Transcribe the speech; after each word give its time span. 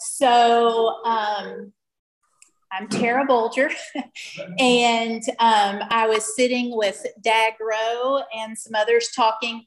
so 0.00 1.04
um, 1.04 1.72
I'm 2.72 2.88
Tara 2.88 3.26
Bolger, 3.26 3.70
and 4.58 5.22
um, 5.38 5.80
I 5.90 6.06
was 6.08 6.34
sitting 6.36 6.76
with 6.76 7.04
Dag 7.20 7.54
Rowe 7.60 8.22
and 8.34 8.56
some 8.56 8.74
others 8.74 9.08
talking 9.14 9.66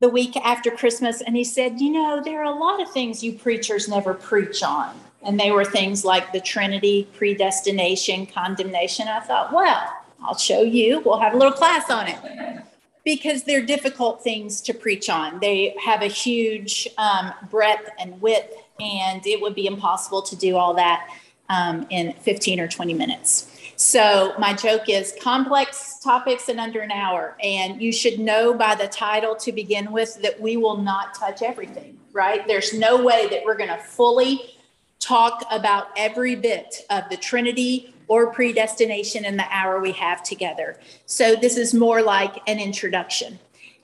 the 0.00 0.08
week 0.08 0.36
after 0.36 0.70
Christmas, 0.70 1.20
and 1.20 1.36
he 1.36 1.44
said, 1.44 1.80
You 1.80 1.90
know, 1.90 2.22
there 2.24 2.40
are 2.40 2.52
a 2.52 2.58
lot 2.58 2.82
of 2.82 2.90
things 2.90 3.22
you 3.22 3.34
preachers 3.34 3.88
never 3.88 4.14
preach 4.14 4.62
on. 4.62 4.94
And 5.22 5.38
they 5.38 5.50
were 5.50 5.64
things 5.66 6.04
like 6.04 6.32
the 6.32 6.40
Trinity, 6.40 7.06
predestination, 7.16 8.26
condemnation. 8.26 9.08
I 9.08 9.20
thought, 9.20 9.52
Well, 9.52 9.88
I'll 10.22 10.36
show 10.36 10.62
you. 10.62 11.00
We'll 11.00 11.20
have 11.20 11.34
a 11.34 11.36
little 11.36 11.52
class 11.52 11.90
on 11.90 12.08
it 12.08 12.64
because 13.04 13.44
they're 13.44 13.64
difficult 13.64 14.22
things 14.22 14.60
to 14.62 14.74
preach 14.74 15.08
on. 15.08 15.40
They 15.40 15.74
have 15.84 16.02
a 16.02 16.06
huge 16.06 16.88
um, 16.98 17.32
breadth 17.50 17.88
and 17.98 18.20
width, 18.20 18.54
and 18.80 19.26
it 19.26 19.40
would 19.40 19.54
be 19.54 19.66
impossible 19.66 20.22
to 20.22 20.36
do 20.36 20.56
all 20.56 20.74
that 20.74 21.08
um, 21.48 21.86
in 21.90 22.12
15 22.12 22.60
or 22.60 22.68
20 22.68 22.94
minutes. 22.94 23.46
So, 23.76 24.34
my 24.38 24.52
joke 24.52 24.90
is 24.90 25.14
complex 25.22 26.00
topics 26.00 26.50
in 26.50 26.58
under 26.58 26.80
an 26.80 26.90
hour. 26.90 27.36
And 27.42 27.80
you 27.80 27.92
should 27.92 28.18
know 28.18 28.52
by 28.52 28.74
the 28.74 28.86
title 28.86 29.34
to 29.36 29.52
begin 29.52 29.90
with 29.90 30.20
that 30.22 30.38
we 30.38 30.58
will 30.58 30.76
not 30.76 31.14
touch 31.14 31.40
everything, 31.40 31.98
right? 32.12 32.46
There's 32.46 32.74
no 32.74 33.02
way 33.02 33.28
that 33.28 33.42
we're 33.42 33.56
going 33.56 33.70
to 33.70 33.78
fully 33.78 34.58
talk 34.98 35.44
about 35.50 35.88
every 35.96 36.36
bit 36.36 36.84
of 36.90 37.04
the 37.08 37.16
Trinity 37.16 37.94
or 38.06 38.32
predestination 38.32 39.24
in 39.24 39.36
the 39.36 39.46
hour 39.50 39.80
we 39.80 39.92
have 39.92 40.22
together. 40.22 40.78
So 41.06 41.34
this 41.34 41.56
is 41.56 41.72
more 41.72 42.02
like 42.02 42.36
an 42.46 42.58
introduction. 42.58 43.38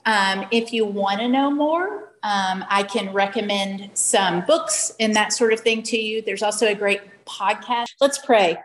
Um, 0.05 0.45
if 0.51 0.71
you 0.71 0.85
want 0.85 1.21
to 1.21 1.27
know 1.27 1.49
more, 1.49 2.13
um, 2.27 2.65
I 2.69 2.83
can 2.83 3.13
recommend 3.13 3.89
some 3.93 4.41
books 4.45 4.93
and 4.99 5.15
that 5.15 5.31
sort 5.31 5.53
of 5.53 5.61
thing 5.61 5.81
to 5.83 5.97
you. 5.97 6.21
There's 6.21 6.43
also 6.43 6.67
a 6.67 6.75
great 6.75 6.99
podcast. 7.25 7.85
Let's 8.01 8.17
pray. 8.17 8.57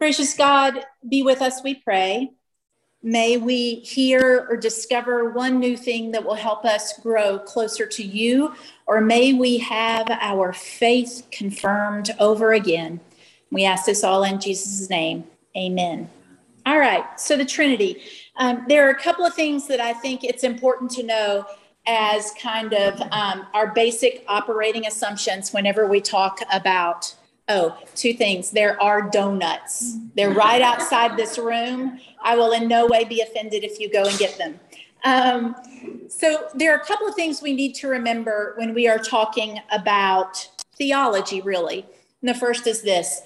Gracious 0.00 0.34
God, 0.34 0.84
be 1.08 1.22
with 1.22 1.40
us, 1.40 1.62
we 1.62 1.76
pray. 1.76 2.32
May 3.00 3.36
we 3.36 3.76
hear 3.76 4.44
or 4.50 4.56
discover 4.56 5.30
one 5.30 5.60
new 5.60 5.76
thing 5.76 6.10
that 6.10 6.24
will 6.24 6.34
help 6.34 6.64
us 6.64 6.98
grow 6.98 7.38
closer 7.38 7.86
to 7.86 8.02
you, 8.02 8.54
or 8.88 9.00
may 9.00 9.32
we 9.32 9.58
have 9.58 10.10
our 10.10 10.52
faith 10.52 11.28
confirmed 11.30 12.10
over 12.18 12.54
again. 12.54 12.98
We 13.52 13.64
ask 13.64 13.86
this 13.86 14.02
all 14.02 14.24
in 14.24 14.40
Jesus' 14.40 14.90
name. 14.90 15.24
Amen. 15.56 16.10
All 16.66 16.80
right, 16.80 17.04
so 17.20 17.36
the 17.36 17.44
Trinity. 17.44 18.02
Um, 18.34 18.64
there 18.66 18.88
are 18.88 18.90
a 18.90 19.00
couple 19.00 19.24
of 19.24 19.34
things 19.34 19.68
that 19.68 19.78
I 19.78 19.92
think 19.92 20.24
it's 20.24 20.42
important 20.42 20.90
to 20.92 21.04
know 21.04 21.46
as 21.86 22.32
kind 22.40 22.72
of 22.72 23.00
um, 23.12 23.46
our 23.54 23.68
basic 23.68 24.24
operating 24.28 24.86
assumptions 24.86 25.52
whenever 25.52 25.86
we 25.86 26.00
talk 26.00 26.40
about 26.52 27.14
Oh, 27.48 27.78
two 27.94 28.12
things. 28.12 28.50
There 28.50 28.80
are 28.82 29.08
donuts. 29.08 29.96
They're 30.16 30.32
right 30.32 30.60
outside 30.60 31.16
this 31.16 31.38
room. 31.38 32.00
I 32.22 32.34
will 32.34 32.50
in 32.50 32.66
no 32.66 32.86
way 32.86 33.04
be 33.04 33.20
offended 33.20 33.62
if 33.62 33.78
you 33.78 33.90
go 33.90 34.04
and 34.04 34.18
get 34.18 34.36
them. 34.36 34.58
Um, 35.04 35.54
so, 36.08 36.48
there 36.54 36.72
are 36.72 36.80
a 36.80 36.84
couple 36.84 37.06
of 37.06 37.14
things 37.14 37.40
we 37.40 37.52
need 37.52 37.74
to 37.76 37.88
remember 37.88 38.54
when 38.56 38.74
we 38.74 38.88
are 38.88 38.98
talking 38.98 39.60
about 39.70 40.48
theology, 40.76 41.40
really. 41.40 41.86
And 42.20 42.28
the 42.28 42.34
first 42.34 42.66
is 42.66 42.82
this 42.82 43.22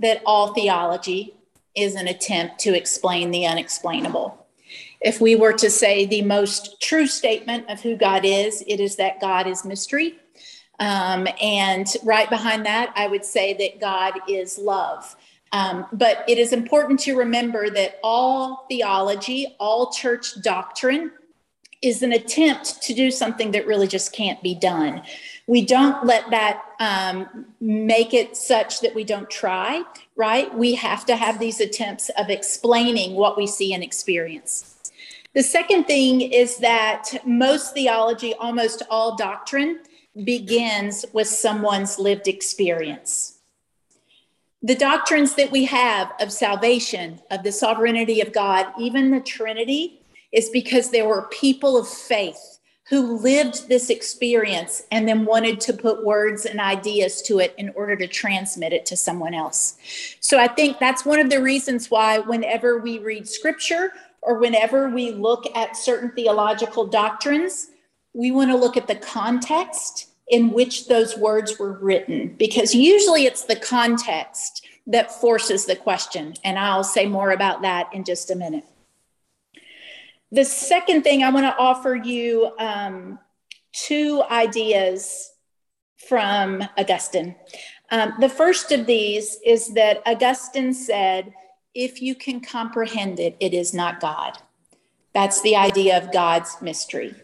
that 0.00 0.22
all 0.24 0.54
theology 0.54 1.34
is 1.74 1.94
an 1.94 2.08
attempt 2.08 2.58
to 2.60 2.74
explain 2.74 3.30
the 3.30 3.44
unexplainable. 3.44 4.37
If 5.00 5.20
we 5.20 5.36
were 5.36 5.52
to 5.52 5.70
say 5.70 6.06
the 6.06 6.22
most 6.22 6.80
true 6.80 7.06
statement 7.06 7.70
of 7.70 7.80
who 7.80 7.96
God 7.96 8.24
is, 8.24 8.64
it 8.66 8.80
is 8.80 8.96
that 8.96 9.20
God 9.20 9.46
is 9.46 9.64
mystery 9.64 10.18
um, 10.78 11.26
and 11.40 11.86
right 12.04 12.28
behind 12.30 12.66
that, 12.66 12.92
I 12.94 13.08
would 13.08 13.24
say 13.24 13.54
that 13.54 13.80
God 13.80 14.14
is 14.28 14.58
love. 14.58 15.16
Um, 15.50 15.86
but 15.92 16.24
it 16.28 16.38
is 16.38 16.52
important 16.52 17.00
to 17.00 17.16
remember 17.16 17.70
that 17.70 17.98
all 18.02 18.66
theology, 18.68 19.56
all 19.58 19.90
church 19.90 20.40
doctrine 20.42 21.10
is 21.80 22.02
an 22.02 22.12
attempt 22.12 22.82
to 22.82 22.92
do 22.92 23.10
something 23.10 23.52
that 23.52 23.66
really 23.66 23.86
just 23.86 24.12
can't 24.12 24.42
be 24.42 24.54
done. 24.54 25.02
We 25.46 25.64
don't 25.64 26.04
let 26.04 26.28
that 26.30 26.62
um, 26.80 27.46
make 27.60 28.12
it 28.12 28.36
such 28.36 28.80
that 28.80 28.94
we 28.94 29.04
don't 29.04 29.30
try, 29.30 29.84
right? 30.16 30.52
We 30.54 30.74
have 30.74 31.06
to 31.06 31.16
have 31.16 31.38
these 31.38 31.60
attempts 31.60 32.10
of 32.10 32.28
explaining 32.30 33.14
what 33.14 33.36
we 33.36 33.46
see 33.46 33.72
and 33.72 33.82
experience. 33.82 34.77
The 35.38 35.44
second 35.44 35.84
thing 35.84 36.20
is 36.20 36.56
that 36.56 37.10
most 37.24 37.72
theology, 37.72 38.34
almost 38.34 38.82
all 38.90 39.14
doctrine, 39.14 39.78
begins 40.24 41.04
with 41.12 41.28
someone's 41.28 41.96
lived 41.96 42.26
experience. 42.26 43.38
The 44.64 44.74
doctrines 44.74 45.36
that 45.36 45.52
we 45.52 45.64
have 45.66 46.10
of 46.20 46.32
salvation, 46.32 47.20
of 47.30 47.44
the 47.44 47.52
sovereignty 47.52 48.20
of 48.20 48.32
God, 48.32 48.66
even 48.80 49.12
the 49.12 49.20
Trinity, 49.20 50.00
is 50.32 50.50
because 50.50 50.90
there 50.90 51.06
were 51.06 51.28
people 51.28 51.76
of 51.76 51.86
faith 51.86 52.58
who 52.88 53.18
lived 53.18 53.68
this 53.68 53.90
experience 53.90 54.82
and 54.90 55.06
then 55.06 55.24
wanted 55.24 55.60
to 55.60 55.72
put 55.72 56.04
words 56.04 56.46
and 56.46 56.58
ideas 56.58 57.22
to 57.22 57.38
it 57.38 57.54
in 57.58 57.70
order 57.76 57.94
to 57.94 58.08
transmit 58.08 58.72
it 58.72 58.86
to 58.86 58.96
someone 58.96 59.34
else. 59.34 59.76
So 60.18 60.40
I 60.40 60.48
think 60.48 60.80
that's 60.80 61.04
one 61.04 61.20
of 61.20 61.30
the 61.30 61.40
reasons 61.40 61.92
why, 61.92 62.18
whenever 62.18 62.78
we 62.78 62.98
read 62.98 63.28
scripture 63.28 63.92
or 64.28 64.38
whenever 64.38 64.90
we 64.90 65.10
look 65.10 65.46
at 65.56 65.74
certain 65.74 66.10
theological 66.10 66.86
doctrines, 66.86 67.68
we 68.12 68.30
want 68.30 68.50
to 68.50 68.56
look 68.58 68.76
at 68.76 68.86
the 68.86 68.94
context 68.94 70.10
in 70.28 70.52
which 70.52 70.86
those 70.86 71.16
words 71.16 71.58
were 71.58 71.72
written, 71.80 72.36
because 72.38 72.74
usually 72.74 73.24
it's 73.24 73.44
the 73.44 73.56
context 73.56 74.66
that 74.86 75.10
forces 75.10 75.64
the 75.64 75.74
question. 75.74 76.34
And 76.44 76.58
I'll 76.58 76.84
say 76.84 77.06
more 77.06 77.30
about 77.30 77.62
that 77.62 77.88
in 77.94 78.04
just 78.04 78.30
a 78.30 78.34
minute. 78.34 78.64
The 80.30 80.44
second 80.44 81.04
thing 81.04 81.22
I 81.22 81.30
want 81.30 81.46
to 81.46 81.56
offer 81.58 81.94
you 81.94 82.52
um, 82.58 83.18
two 83.72 84.22
ideas 84.30 85.32
from 86.06 86.62
Augustine. 86.76 87.34
Um, 87.90 88.12
the 88.20 88.28
first 88.28 88.72
of 88.72 88.84
these 88.84 89.38
is 89.42 89.72
that 89.72 90.02
Augustine 90.04 90.74
said, 90.74 91.32
if 91.78 92.02
you 92.02 92.12
can 92.12 92.40
comprehend 92.40 93.20
it, 93.20 93.36
it 93.38 93.54
is 93.54 93.72
not 93.72 94.00
God. 94.00 94.36
That's 95.14 95.40
the 95.42 95.54
idea 95.54 95.96
of 95.96 96.12
God's 96.12 96.60
mystery 96.60 97.14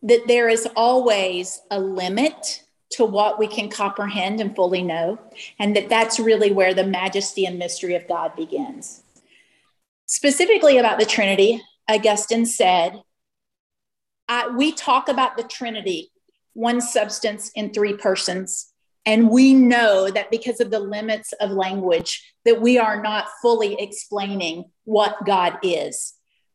that 0.00 0.28
there 0.28 0.48
is 0.48 0.66
always 0.76 1.60
a 1.72 1.80
limit 1.80 2.62
to 2.90 3.04
what 3.04 3.38
we 3.38 3.48
can 3.48 3.68
comprehend 3.68 4.40
and 4.40 4.54
fully 4.54 4.80
know, 4.80 5.18
and 5.58 5.74
that 5.74 5.88
that's 5.88 6.20
really 6.20 6.52
where 6.52 6.72
the 6.72 6.86
majesty 6.86 7.44
and 7.44 7.58
mystery 7.58 7.96
of 7.96 8.06
God 8.06 8.34
begins. 8.36 9.02
Specifically 10.06 10.78
about 10.78 11.00
the 11.00 11.04
Trinity, 11.04 11.60
Augustine 11.88 12.46
said, 12.46 13.02
We 14.56 14.72
talk 14.72 15.08
about 15.08 15.36
the 15.36 15.42
Trinity, 15.42 16.12
one 16.54 16.80
substance 16.80 17.50
in 17.56 17.74
three 17.74 17.94
persons. 17.94 18.72
And 19.04 19.30
we 19.30 19.54
know 19.54 20.10
that 20.10 20.30
because 20.30 20.60
of 20.60 20.70
the 20.70 20.80
limits 20.80 21.32
of 21.40 21.50
language, 21.50 22.34
that 22.48 22.62
we 22.62 22.78
are 22.78 23.02
not 23.02 23.28
fully 23.42 23.78
explaining 23.78 24.64
what 24.84 25.26
God 25.26 25.58
is, 25.62 26.14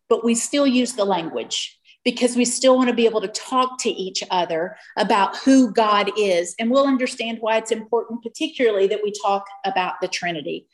but 0.10 0.26
we 0.26 0.34
still 0.34 0.66
use 0.66 0.94
the 0.94 1.06
language 1.06 1.80
because 2.04 2.36
we 2.36 2.46
still 2.46 2.76
want 2.76 2.90
to 2.90 2.96
be 2.96 3.06
able 3.06 3.22
to 3.22 3.28
talk 3.28 3.80
to 3.80 3.92
each 3.92 4.24
other 4.32 4.76
about 4.98 5.38
who 5.38 5.72
God 5.72 6.10
is. 6.18 6.56
And 6.58 6.72
we'll 6.72 6.88
understand 6.88 7.38
why 7.42 7.58
it's 7.58 7.72
important, 7.72 8.24
particularly 8.24 8.88
that 8.88 9.02
we 9.04 9.14
talk 9.24 9.46
about 9.66 10.02
the 10.02 10.08
Trinity. 10.08 10.66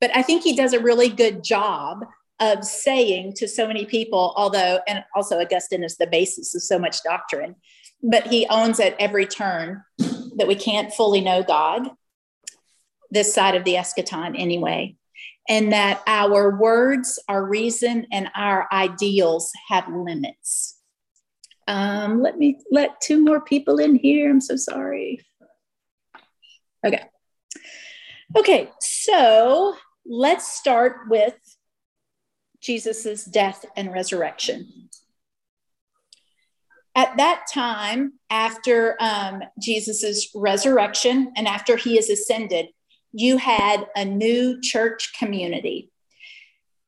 But 0.00 0.10
I 0.12 0.22
think 0.22 0.42
he 0.42 0.56
does 0.56 0.72
a 0.72 0.80
really 0.80 1.08
good 1.08 1.44
job 1.44 2.04
of 2.40 2.64
saying 2.64 3.34
to 3.36 3.46
so 3.46 3.68
many 3.68 3.86
people, 3.86 4.34
although, 4.36 4.80
and 4.88 5.04
also 5.14 5.40
Augustine 5.40 5.84
is 5.84 5.98
the 5.98 6.08
basis 6.08 6.52
of 6.56 6.64
so 6.64 6.80
much 6.80 7.00
doctrine, 7.04 7.54
but 8.02 8.26
he 8.26 8.44
owns 8.50 8.80
at 8.80 8.96
every 8.98 9.24
turn 9.24 9.84
that 9.98 10.48
we 10.48 10.56
can't 10.56 10.92
fully 10.92 11.20
know 11.20 11.44
God, 11.44 11.90
this 13.10 13.32
side 13.32 13.54
of 13.54 13.64
the 13.64 13.74
eschaton 13.74 14.34
anyway 14.38 14.96
and 15.48 15.72
that 15.72 16.02
our 16.06 16.56
words, 16.56 17.18
our 17.28 17.44
reason, 17.44 18.06
and 18.10 18.30
our 18.34 18.66
ideals 18.72 19.52
have 19.68 19.88
limits. 19.88 20.78
Um, 21.68 22.22
let 22.22 22.38
me 22.38 22.60
let 22.70 23.00
two 23.00 23.22
more 23.22 23.40
people 23.40 23.78
in 23.78 23.94
here. 23.94 24.30
I'm 24.30 24.40
so 24.40 24.56
sorry. 24.56 25.20
Okay. 26.86 27.02
Okay, 28.36 28.70
so 28.80 29.76
let's 30.06 30.52
start 30.52 31.08
with 31.08 31.36
Jesus's 32.60 33.24
death 33.24 33.64
and 33.76 33.92
resurrection. 33.92 34.88
At 36.96 37.16
that 37.16 37.46
time, 37.52 38.14
after 38.30 38.96
um, 39.00 39.42
Jesus's 39.60 40.30
resurrection 40.34 41.32
and 41.36 41.46
after 41.46 41.76
he 41.76 41.98
is 41.98 42.08
ascended, 42.08 42.68
you 43.14 43.38
had 43.38 43.86
a 43.94 44.04
new 44.04 44.60
church 44.60 45.12
community. 45.16 45.90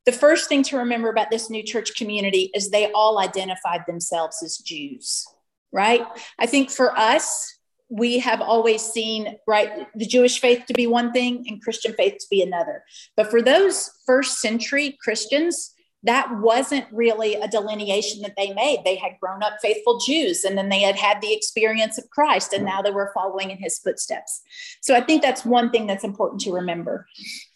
The 0.07 0.13
first 0.13 0.49
thing 0.49 0.65
to 0.65 0.79
remember 0.79 1.09
about 1.09 1.31
this 1.31 1.49
new 1.49 1.63
church 1.63 1.95
community 1.97 2.51
is 2.53 2.71
they 2.71 2.91
all 2.93 3.19
identified 3.19 3.83
themselves 3.87 4.43
as 4.43 4.59
Jews, 4.59 5.25
right? 5.73 6.05
I 6.39 6.47
think 6.47 6.71
for 6.71 6.97
us, 6.99 7.57
we 7.89 8.19
have 8.19 8.41
always 8.41 8.83
seen 8.83 9.37
right 9.47 9.87
the 9.95 10.05
jewish 10.05 10.41
faith 10.41 10.65
to 10.67 10.75
be 10.75 10.89
one 10.89 11.13
thing 11.13 11.45
and 11.47 11.63
christian 11.63 11.93
faith 11.93 12.15
to 12.19 12.27
be 12.29 12.43
another 12.43 12.83
but 13.17 13.31
for 13.31 13.41
those 13.41 13.89
first 14.05 14.41
century 14.41 14.99
christians 15.01 15.76
that 16.07 16.41
wasn't 16.41 16.87
really 16.93 17.35
a 17.35 17.49
delineation 17.49 18.23
that 18.23 18.35
they 18.37 18.53
made. 18.55 18.81
They 18.85 18.97
had 18.97 19.13
grown 19.21 19.43
up 19.43 19.59
faithful 19.61 19.99
jews 19.99 20.45
and 20.45 20.57
then 20.57 20.69
they 20.69 20.81
had 20.81 20.97
had 20.97 21.21
the 21.21 21.33
experience 21.33 21.99
of 21.99 22.09
christ 22.11 22.53
and 22.53 22.65
now 22.65 22.81
they 22.81 22.91
were 22.91 23.13
following 23.15 23.51
in 23.51 23.59
his 23.59 23.79
footsteps. 23.79 24.43
So 24.81 24.95
i 24.95 25.01
think 25.01 25.23
that's 25.23 25.45
one 25.45 25.71
thing 25.71 25.87
that's 25.87 26.05
important 26.05 26.41
to 26.43 26.53
remember. 26.53 27.07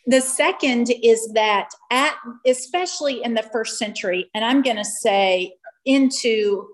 The 0.07 0.21
second 0.21 0.91
is 1.03 1.33
that 1.35 1.71
at 1.91 2.15
especially 2.47 3.23
in 3.23 3.35
the 3.35 3.43
first 3.43 3.79
century 3.79 4.31
and 4.35 4.45
i'm 4.45 4.63
going 4.63 4.77
to 4.77 4.85
say 4.85 5.55
into 5.85 6.69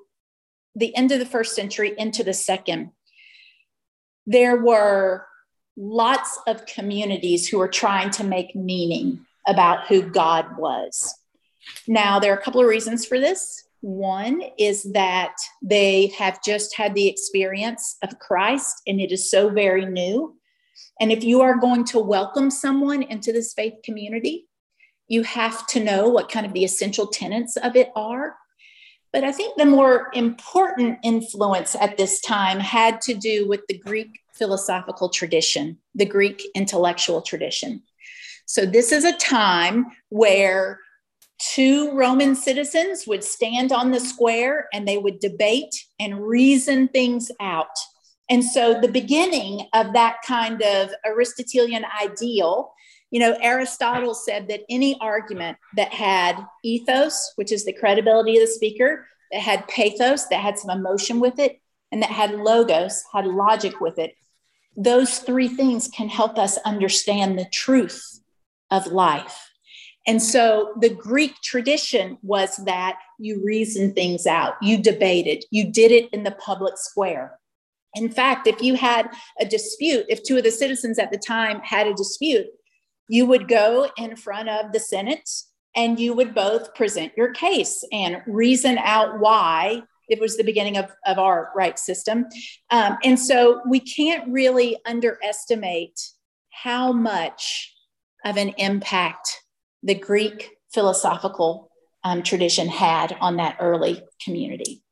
the 0.75 0.95
end 0.97 1.13
of 1.13 1.19
the 1.19 1.27
first 1.27 1.55
century 1.55 1.95
into 1.97 2.25
the 2.25 2.35
second 2.35 2.91
there 4.27 4.57
were 4.57 5.27
lots 5.77 6.39
of 6.47 6.67
communities 6.67 7.47
who 7.47 7.59
were 7.59 7.69
trying 7.69 8.11
to 8.11 8.25
make 8.25 8.57
meaning 8.57 9.25
about 9.47 9.87
who 9.87 10.03
God 10.03 10.57
was. 10.57 11.15
Now, 11.87 12.19
there 12.19 12.33
are 12.33 12.39
a 12.39 12.43
couple 12.43 12.61
of 12.61 12.67
reasons 12.67 13.05
for 13.05 13.19
this. 13.19 13.65
One 13.81 14.43
is 14.59 14.83
that 14.93 15.37
they 15.63 16.09
have 16.19 16.43
just 16.43 16.75
had 16.75 16.95
the 16.95 17.09
experience 17.09 17.97
of 18.03 18.19
Christ 18.19 18.83
and 18.87 19.01
it 19.01 19.13
is 19.13 19.31
so 19.31 19.51
very 19.51 19.87
new. 19.87 20.37
And 21.01 21.13
if 21.13 21.23
you 21.23 21.43
are 21.43 21.59
going 21.59 21.85
to 21.87 21.99
welcome 21.99 22.51
someone 22.51 23.03
into 23.03 23.33
this 23.33 23.53
faith 23.53 23.75
community, 23.85 24.47
you 25.09 25.23
have 25.23 25.67
to 25.69 25.83
know 25.83 26.09
what 26.09 26.31
kind 26.31 26.47
of 26.47 26.53
the 26.53 26.65
essential 26.65 27.07
tenets 27.07 27.57
of 27.57 27.77
it 27.77 27.91
are. 27.95 28.37
But 29.13 29.25
I 29.25 29.33
think 29.33 29.57
the 29.57 29.67
more 29.67 30.11
important 30.15 30.99
influence 31.03 31.75
at 31.77 31.97
this 31.97 32.21
time 32.21 32.59
had 32.59 33.01
to 33.03 33.15
do 33.15 33.49
with 33.49 33.61
the 33.69 33.79
Greek 33.79 34.21
philosophical 34.33 35.09
tradition, 35.09 35.79
the 35.95 36.05
Greek 36.05 36.43
intellectual 36.55 37.23
tradition. 37.23 37.83
So, 38.47 38.67
this 38.67 38.93
is 38.93 39.05
a 39.05 39.17
time 39.17 39.87
where 40.09 40.81
two 41.39 41.93
Roman 41.93 42.35
citizens 42.35 43.07
would 43.07 43.25
stand 43.25 43.73
on 43.73 43.91
the 43.91 44.01
square 44.01 44.69
and 44.73 44.87
they 44.87 44.99
would 44.99 45.21
debate 45.21 45.87
and 45.99 46.27
reason 46.27 46.89
things 46.89 47.31
out. 47.41 47.77
And 48.29 48.43
so, 48.45 48.81
the 48.81 48.89
beginning 48.89 49.69
of 49.73 49.93
that 49.93 50.17
kind 50.27 50.63
of 50.63 50.91
Aristotelian 51.05 51.85
ideal 52.03 52.73
you 53.11 53.21
know, 53.21 53.37
Aristotle 53.41 54.15
said 54.15 54.49
that 54.49 54.63
any 54.69 54.99
argument 55.01 55.59
that 55.77 55.93
had 55.93 56.45
ethos, 56.65 57.33
which 57.37 57.53
is 57.53 57.65
the 57.65 57.73
credibility 57.73 58.37
of 58.37 58.47
the 58.47 58.53
speaker, 58.53 59.07
that 59.33 59.41
had 59.41 59.69
pathos, 59.69 60.27
that 60.29 60.41
had 60.41 60.59
some 60.59 60.71
emotion 60.71 61.21
with 61.21 61.39
it, 61.39 61.61
and 61.93 62.03
that 62.03 62.11
had 62.11 62.33
logos, 62.33 63.05
had 63.13 63.27
logic 63.27 63.81
with 63.81 63.99
it, 63.99 64.15
those 64.77 65.21
three 65.21 65.49
things 65.49 65.89
can 65.89 66.09
help 66.09 66.39
us 66.39 66.59
understand 66.59 67.39
the 67.39 67.47
truth 67.47 68.21
of 68.71 68.89
life. 68.89 69.46
And 70.07 70.23
so 70.23 70.75
the 70.81 70.91
Greek 70.91 71.35
tradition 71.43 72.19
was 72.23 72.57
that 72.59 72.99
you 73.19 73.43
reasoned 73.45 73.95
things 73.95 74.27
out, 74.27 74.55
you 74.63 74.81
debated, 74.81 75.45
you 75.51 75.71
did 75.71 75.91
it 75.91 76.09
in 76.13 76.23
the 76.23 76.31
public 76.33 76.79
square. 76.79 77.39
In 77.95 78.11
fact, 78.11 78.47
if 78.47 78.63
you 78.63 78.75
had 78.75 79.09
a 79.41 79.45
dispute, 79.45 80.07
if 80.09 80.23
two 80.23 80.37
of 80.37 80.45
the 80.45 80.51
citizens 80.51 80.99
at 80.99 81.11
the 81.11 81.19
time 81.19 81.61
had 81.61 81.87
a 81.87 81.95
dispute, 81.95 82.47
you 83.09 83.27
would 83.27 83.49
go 83.49 83.89
in 83.97 84.17
front 84.17 84.49
of 84.49 84.73
the 84.73 84.81
Senate 84.81 85.29
and 85.75 85.99
you 85.99 86.15
would 86.15 86.35
both 86.35 86.75
present 86.75 87.13
your 87.17 87.33
case 87.33 87.85
and 87.93 88.23
reason 88.27 88.79
out 88.79 89.19
why 89.19 89.83
it 90.09 90.21
was 90.21 90.37
the 90.37 90.45
beginning 90.45 90.77
of, 90.77 90.91
of 91.07 91.19
our 91.19 91.51
right 91.57 91.79
system. 91.79 92.27
Um, 92.71 92.97
and 93.03 93.19
so 93.19 93.61
we 93.69 93.81
can't 93.81 94.29
really 94.29 94.77
underestimate 94.87 96.01
how 96.51 96.93
much 96.93 97.75
of 98.25 98.37
an 98.37 98.51
impact 98.59 99.43
the 99.87 99.95
Greek 99.95 100.51
philosophical 100.75 101.71
um, 102.05 102.23
tradition 102.23 102.69
had 102.69 103.17
on 103.21 103.37
that 103.37 103.57
early 103.61 104.03
community. 104.23 104.83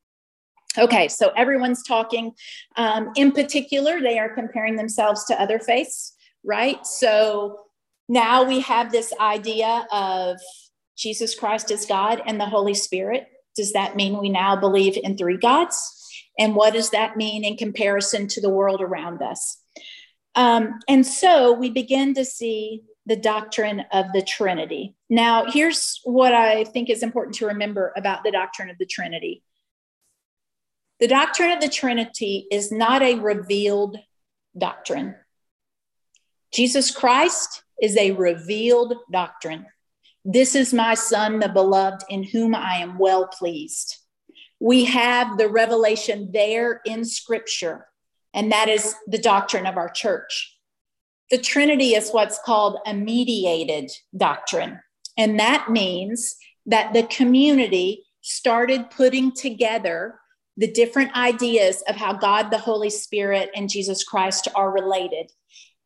Okay, 0.78 1.08
so 1.08 1.30
everyone's 1.36 1.82
talking. 1.82 2.32
Um, 2.76 3.10
in 3.16 3.32
particular, 3.32 4.00
they 4.00 4.18
are 4.18 4.34
comparing 4.34 4.76
themselves 4.76 5.24
to 5.26 5.40
other 5.40 5.58
faiths, 5.58 6.14
right? 6.44 6.84
So 6.86 7.60
now 8.08 8.44
we 8.44 8.60
have 8.60 8.90
this 8.90 9.12
idea 9.20 9.86
of 9.92 10.38
Jesus 10.96 11.34
Christ 11.34 11.70
as 11.70 11.86
God 11.86 12.22
and 12.26 12.40
the 12.40 12.46
Holy 12.46 12.74
Spirit. 12.74 13.26
Does 13.56 13.72
that 13.72 13.96
mean 13.96 14.18
we 14.18 14.28
now 14.28 14.56
believe 14.56 14.98
in 15.02 15.16
three 15.16 15.36
gods? 15.36 15.90
And 16.38 16.56
what 16.56 16.72
does 16.72 16.90
that 16.90 17.16
mean 17.16 17.44
in 17.44 17.56
comparison 17.56 18.26
to 18.28 18.40
the 18.40 18.50
world 18.50 18.80
around 18.80 19.22
us? 19.22 19.58
Um, 20.34 20.80
and 20.88 21.06
so 21.06 21.52
we 21.52 21.70
begin 21.70 22.14
to 22.14 22.24
see 22.24 22.82
the 23.06 23.16
doctrine 23.16 23.84
of 23.92 24.06
the 24.12 24.22
Trinity. 24.22 24.94
Now, 25.10 25.50
here's 25.50 26.00
what 26.04 26.32
I 26.32 26.64
think 26.64 26.88
is 26.88 27.02
important 27.02 27.36
to 27.36 27.46
remember 27.46 27.92
about 27.96 28.24
the 28.24 28.30
doctrine 28.30 28.70
of 28.70 28.78
the 28.78 28.86
Trinity 28.86 29.42
the 31.00 31.08
doctrine 31.08 31.50
of 31.50 31.60
the 31.60 31.68
Trinity 31.68 32.46
is 32.50 32.70
not 32.70 33.02
a 33.02 33.16
revealed 33.16 33.98
doctrine. 34.56 35.16
Jesus 36.52 36.92
Christ 36.92 37.64
is 37.82 37.96
a 37.96 38.12
revealed 38.12 38.94
doctrine. 39.10 39.66
This 40.24 40.54
is 40.54 40.72
my 40.72 40.94
son, 40.94 41.40
the 41.40 41.48
beloved, 41.48 42.04
in 42.08 42.22
whom 42.22 42.54
I 42.54 42.76
am 42.76 42.96
well 42.96 43.26
pleased. 43.26 43.96
We 44.60 44.84
have 44.84 45.36
the 45.36 45.48
revelation 45.48 46.30
there 46.32 46.80
in 46.86 47.04
scripture, 47.04 47.86
and 48.32 48.52
that 48.52 48.68
is 48.68 48.94
the 49.08 49.18
doctrine 49.18 49.66
of 49.66 49.76
our 49.76 49.90
church. 49.90 50.53
The 51.30 51.38
Trinity 51.38 51.94
is 51.94 52.10
what's 52.10 52.38
called 52.44 52.78
a 52.86 52.94
mediated 52.94 53.90
doctrine, 54.16 54.80
and 55.16 55.38
that 55.40 55.70
means 55.70 56.36
that 56.66 56.92
the 56.92 57.04
community 57.04 58.04
started 58.20 58.90
putting 58.90 59.32
together 59.32 60.18
the 60.56 60.70
different 60.70 61.14
ideas 61.16 61.82
of 61.88 61.96
how 61.96 62.12
God, 62.12 62.50
the 62.50 62.58
Holy 62.58 62.90
Spirit, 62.90 63.50
and 63.54 63.68
Jesus 63.68 64.04
Christ 64.04 64.48
are 64.54 64.70
related. 64.70 65.32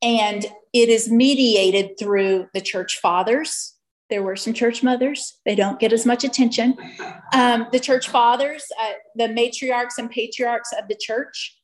And 0.02 0.44
it 0.72 0.88
is 0.88 1.10
mediated 1.10 1.98
through 1.98 2.48
the 2.54 2.60
church 2.60 3.00
fathers. 3.00 3.74
There 4.10 4.22
were 4.22 4.36
some 4.36 4.52
church 4.52 4.82
mothers. 4.82 5.38
They 5.44 5.54
don't 5.54 5.80
get 5.80 5.92
as 5.92 6.06
much 6.06 6.24
attention. 6.24 6.76
Um, 7.32 7.66
the 7.72 7.80
church 7.80 8.08
fathers, 8.08 8.64
uh, 8.80 8.92
the 9.16 9.28
matriarchs 9.28 9.98
and 9.98 10.10
patriarchs 10.10 10.72
of 10.72 10.88
the 10.88 10.96
church. 10.96 11.56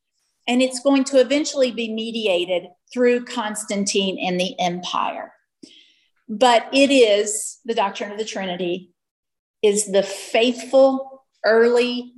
And 0.47 0.61
it's 0.61 0.81
going 0.81 1.05
to 1.05 1.21
eventually 1.21 1.71
be 1.71 1.93
mediated 1.93 2.65
through 2.95 3.25
Constantine 3.25 4.19
and 4.21 4.41
the 4.41 4.59
empire. 4.61 5.33
But 6.29 6.69
it 6.73 6.93
is 6.93 7.59
the 7.65 7.75
doctrine 7.75 8.13
of 8.13 8.19
the 8.19 8.25
Trinity, 8.25 8.93
is 9.63 9.91
the 9.91 10.05
faithful 10.05 11.25
early 11.45 12.15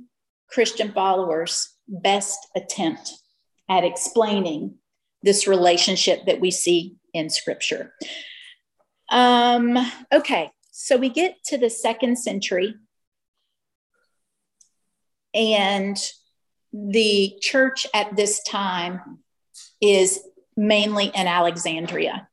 Christian 0.49 0.91
followers' 0.93 1.73
best 1.87 2.47
attempt 2.55 3.11
at 3.67 3.83
explaining 3.83 4.75
this 5.23 5.47
relationship 5.47 6.25
that 6.27 6.39
we 6.39 6.51
see 6.51 6.95
in 7.13 7.29
scripture. 7.29 7.93
Um, 9.09 9.77
okay, 10.13 10.51
so 10.71 10.95
we 10.95 11.09
get 11.09 11.43
to 11.45 11.57
the 11.57 11.69
second 11.69 12.17
century, 12.17 12.75
and 15.33 15.97
the 16.71 17.37
church 17.41 17.87
at 17.93 18.15
this 18.15 18.43
time 18.43 19.19
is 19.81 20.21
mainly 20.57 21.11
in 21.13 21.27
Alexandria. 21.27 22.27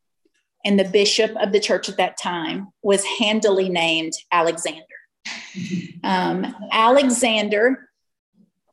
And 0.64 0.80
the 0.80 0.84
bishop 0.84 1.36
of 1.36 1.52
the 1.52 1.60
church 1.60 1.88
at 1.88 1.98
that 1.98 2.16
time 2.16 2.68
was 2.82 3.04
handily 3.04 3.68
named 3.68 4.14
Alexander. 4.32 4.84
Um, 6.02 6.54
Alexander 6.70 7.88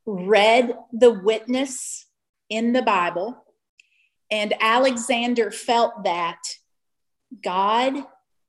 read 0.06 0.76
the 0.92 1.12
witness 1.12 2.06
in 2.50 2.74
the 2.74 2.82
Bible 2.82 3.42
and 4.32 4.54
Alexander 4.62 5.52
felt 5.52 6.06
that 6.06 6.40
God 7.44 7.94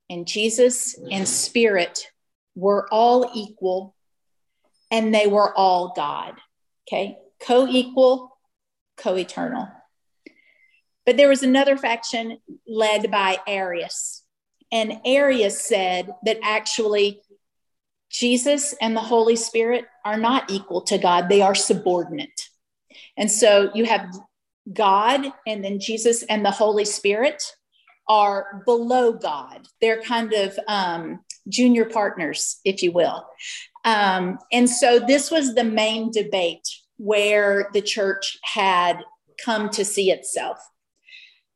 and 0.09 0.27
Jesus 0.27 0.97
and 1.11 1.29
Spirit 1.29 2.07
were 2.55 2.87
all 2.93 3.31
equal 3.35 3.95
and 4.91 5.15
they 5.15 5.27
were 5.27 5.53
all 5.57 5.93
God. 5.97 6.35
Okay, 6.87 7.19
co 7.41 7.67
equal, 7.67 8.39
co 8.97 9.17
eternal. 9.17 9.69
But 11.05 11.17
there 11.17 11.29
was 11.29 11.43
another 11.43 11.77
faction 11.77 12.39
led 12.67 13.11
by 13.11 13.39
Arius. 13.47 14.25
And 14.71 15.01
Arius 15.05 15.61
said 15.61 16.11
that 16.25 16.39
actually 16.43 17.21
Jesus 18.11 18.75
and 18.81 18.95
the 18.95 19.01
Holy 19.01 19.37
Spirit 19.37 19.87
are 20.05 20.19
not 20.19 20.51
equal 20.51 20.83
to 20.83 20.99
God, 20.99 21.29
they 21.29 21.43
are 21.43 21.55
subordinate. 21.55 22.49
And 23.17 23.31
so 23.31 23.71
you 23.75 23.85
have 23.87 24.07
God 24.73 25.33
and 25.47 25.65
then 25.65 25.81
Jesus 25.81 26.23
and 26.25 26.45
the 26.45 26.51
Holy 26.51 26.85
Spirit 26.85 27.43
are 28.09 28.63
below 28.67 29.13
God. 29.13 29.67
They're 29.81 30.03
kind 30.03 30.33
of 30.33 30.59
um, 30.69 31.21
junior 31.49 31.85
partners, 31.85 32.61
if 32.65 32.83
you 32.83 32.93
will. 32.93 33.27
Um, 33.85 34.39
and 34.53 34.69
so 34.69 34.99
this 34.99 35.31
was 35.31 35.55
the 35.55 35.65
main 35.65 36.11
debate 36.11 36.69
where 36.99 37.71
the 37.73 37.83
church 37.83 38.39
had 38.43 38.99
come 39.43 39.71
to 39.71 39.85
see 39.85 40.11
itself. 40.11 40.59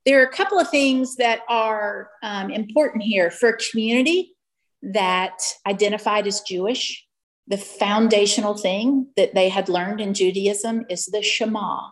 There 0.07 0.21
are 0.23 0.25
a 0.25 0.33
couple 0.33 0.61
of 0.61 0.71
things 0.71 1.17
that 1.17 1.41
are 1.49 2.11
um, 2.23 2.51
important 2.51 3.03
here 3.03 3.29
for 3.29 3.49
a 3.49 3.59
community 3.59 4.37
that 4.83 5.37
identified 5.67 6.29
as 6.29 6.43
Jewish. 6.43 7.05
The 7.49 7.59
foundational 7.59 8.57
thing 8.57 9.09
that 9.17 9.35
they 9.35 9.49
had 9.49 9.69
learned 9.69 10.01
in 10.01 10.15
Judaism 10.15 10.85
is 10.89 11.07
the 11.07 11.23
Shema, 11.23 11.89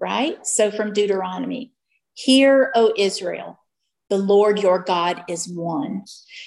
right? 0.00 0.46
So 0.46 0.70
from 0.70 0.94
Deuteronomy, 0.94 1.72
Hear, 2.14 2.72
O 2.74 2.94
Israel, 2.96 3.60
the 4.08 4.16
Lord 4.16 4.60
your 4.60 4.78
God 4.78 5.24
is 5.28 5.46
one. 5.46 6.04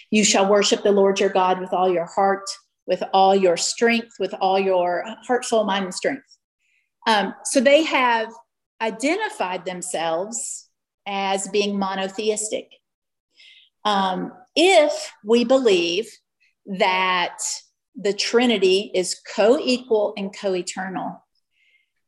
You 0.10 0.24
shall 0.24 0.50
worship 0.50 0.82
the 0.82 0.92
Lord 0.92 1.20
your 1.20 1.30
God 1.30 1.62
with 1.62 1.72
all 1.72 1.90
your 1.90 2.08
heart, 2.08 2.50
with 2.88 3.04
all 3.14 3.36
your 3.36 3.58
strength, 3.58 4.16
with 4.20 4.34
all 4.42 4.60
your 4.60 5.06
heart, 5.28 5.46
soul, 5.46 5.66
mind, 5.66 5.86
and 5.86 5.94
strength. 5.94 6.26
Um, 7.06 7.36
so 7.46 7.62
they 7.62 7.84
have 7.84 8.28
identified 8.82 9.66
themselves 9.66 10.68
as 11.06 11.48
being 11.48 11.78
monotheistic. 11.78 12.70
Um, 13.84 14.32
if 14.56 15.12
we 15.24 15.44
believe 15.44 16.10
that 16.66 17.38
the 17.96 18.14
Trinity 18.14 18.92
is 18.94 19.20
co 19.36 19.60
equal 19.60 20.14
and 20.18 20.36
co 20.36 20.56
eternal, 20.56 21.24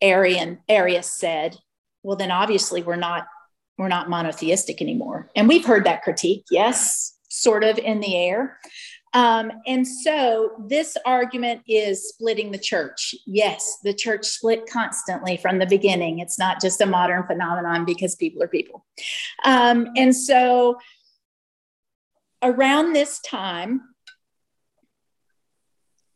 Arian, 0.02 0.60
Arius 0.68 1.12
said, 1.12 1.58
well, 2.04 2.18
then 2.18 2.32
obviously 2.32 2.84
we're 2.84 2.96
not 2.96 3.26
we're 3.78 3.88
not 3.88 4.10
monotheistic 4.10 4.82
anymore. 4.82 5.32
And 5.36 5.48
we've 5.48 5.66
heard 5.66 5.86
that 5.86 6.04
critique, 6.04 6.46
yes, 6.52 7.18
sort 7.30 7.64
of 7.64 7.80
in 7.80 8.02
the 8.02 8.16
air. 8.16 8.60
Um, 9.14 9.52
and 9.68 9.88
so 9.88 10.52
this 10.68 10.98
argument 11.06 11.62
is 11.68 12.10
splitting 12.10 12.52
the 12.52 12.58
church. 12.58 13.14
Yes, 13.28 13.78
the 13.84 13.94
church 13.94 14.26
split 14.26 14.68
constantly 14.68 15.38
from 15.38 15.60
the 15.60 15.68
beginning. 15.68 16.20
It's 16.20 16.40
not 16.40 16.60
just 16.60 16.82
a 16.82 16.86
modern 16.86 17.26
phenomenon 17.28 17.86
because 17.86 18.16
people 18.16 18.42
are 18.42 18.48
people. 18.48 18.86
Um, 19.44 19.90
and 19.96 20.16
so 20.16 20.78
around 22.42 22.94
this 22.94 23.20
time, 23.22 23.82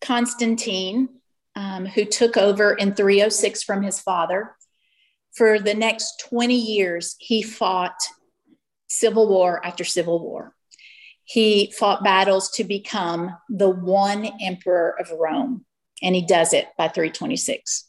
Constantine, 0.02 1.10
um, 1.56 1.86
who 1.86 2.06
took 2.06 2.36
over 2.36 2.74
in 2.74 2.94
306 2.94 3.64
from 3.64 3.84
his 3.84 4.00
father, 4.00 4.56
for 5.34 5.60
the 5.60 5.74
next 5.76 6.24
20 6.30 6.56
years, 6.56 7.16
he 7.20 7.44
fought 7.44 7.98
civil 8.90 9.28
war 9.28 9.64
after 9.64 9.84
civil 9.84 10.20
war. 10.20 10.56
He 11.28 11.74
fought 11.78 12.06
battles 12.06 12.50
to 12.52 12.64
become 12.64 13.36
the 13.50 13.70
one 13.70 14.30
emperor 14.40 14.96
of 14.98 15.12
Rome, 15.12 15.66
and 16.02 16.16
he 16.16 16.26
does 16.26 16.54
it 16.54 16.70
by 16.78 16.88
326. 16.88 17.84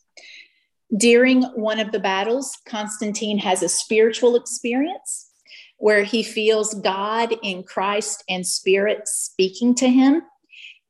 During 0.97 1.45
one 1.54 1.78
of 1.78 1.92
the 1.92 2.00
battles, 2.00 2.59
Constantine 2.66 3.38
has 3.38 3.62
a 3.62 3.68
spiritual 3.68 4.35
experience 4.35 5.30
where 5.76 6.02
he 6.02 6.25
feels 6.25 6.75
God 6.75 7.33
in 7.45 7.62
Christ 7.62 8.25
and 8.28 8.45
spirit 8.45 9.07
speaking 9.07 9.76
to 9.76 9.88
him. 9.88 10.23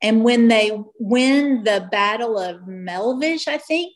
And 0.01 0.25
when 0.25 0.49
they 0.49 0.71
win 0.99 1.65
the 1.65 1.87
Battle 1.91 2.39
of 2.39 2.63
Melvage, 2.63 3.47
I 3.47 3.59
think, 3.59 3.95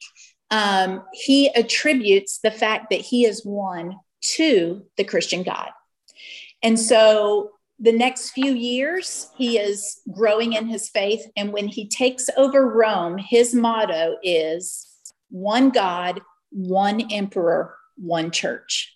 um, 0.51 1.05
he 1.15 1.49
attributes 1.55 2.41
the 2.41 2.51
fact 2.51 2.91
that 2.91 3.01
he 3.01 3.25
is 3.25 3.47
one 3.47 3.97
to 4.35 4.85
the 4.99 5.05
Christian 5.05 5.43
God. 5.43 5.71
And 6.63 6.79
so 6.79 7.53
the 7.83 7.93
next 7.93 8.31
few 8.31 8.53
years, 8.53 9.29
he 9.37 9.59
is 9.59 10.01
growing 10.13 10.53
in 10.53 10.69
his 10.69 10.89
faith. 10.89 11.27
And 11.37 11.53
when 11.53 11.67
he 11.67 11.89
takes 11.89 12.31
over 12.37 12.71
Rome, 12.71 13.19
his 13.19 13.57
motto 13.57 14.19
is 14.23 14.87
one 15.31 15.71
God, 15.71 16.21
one 16.51 17.11
emperor, 17.11 17.75
one 17.97 18.31
church. 18.31 18.95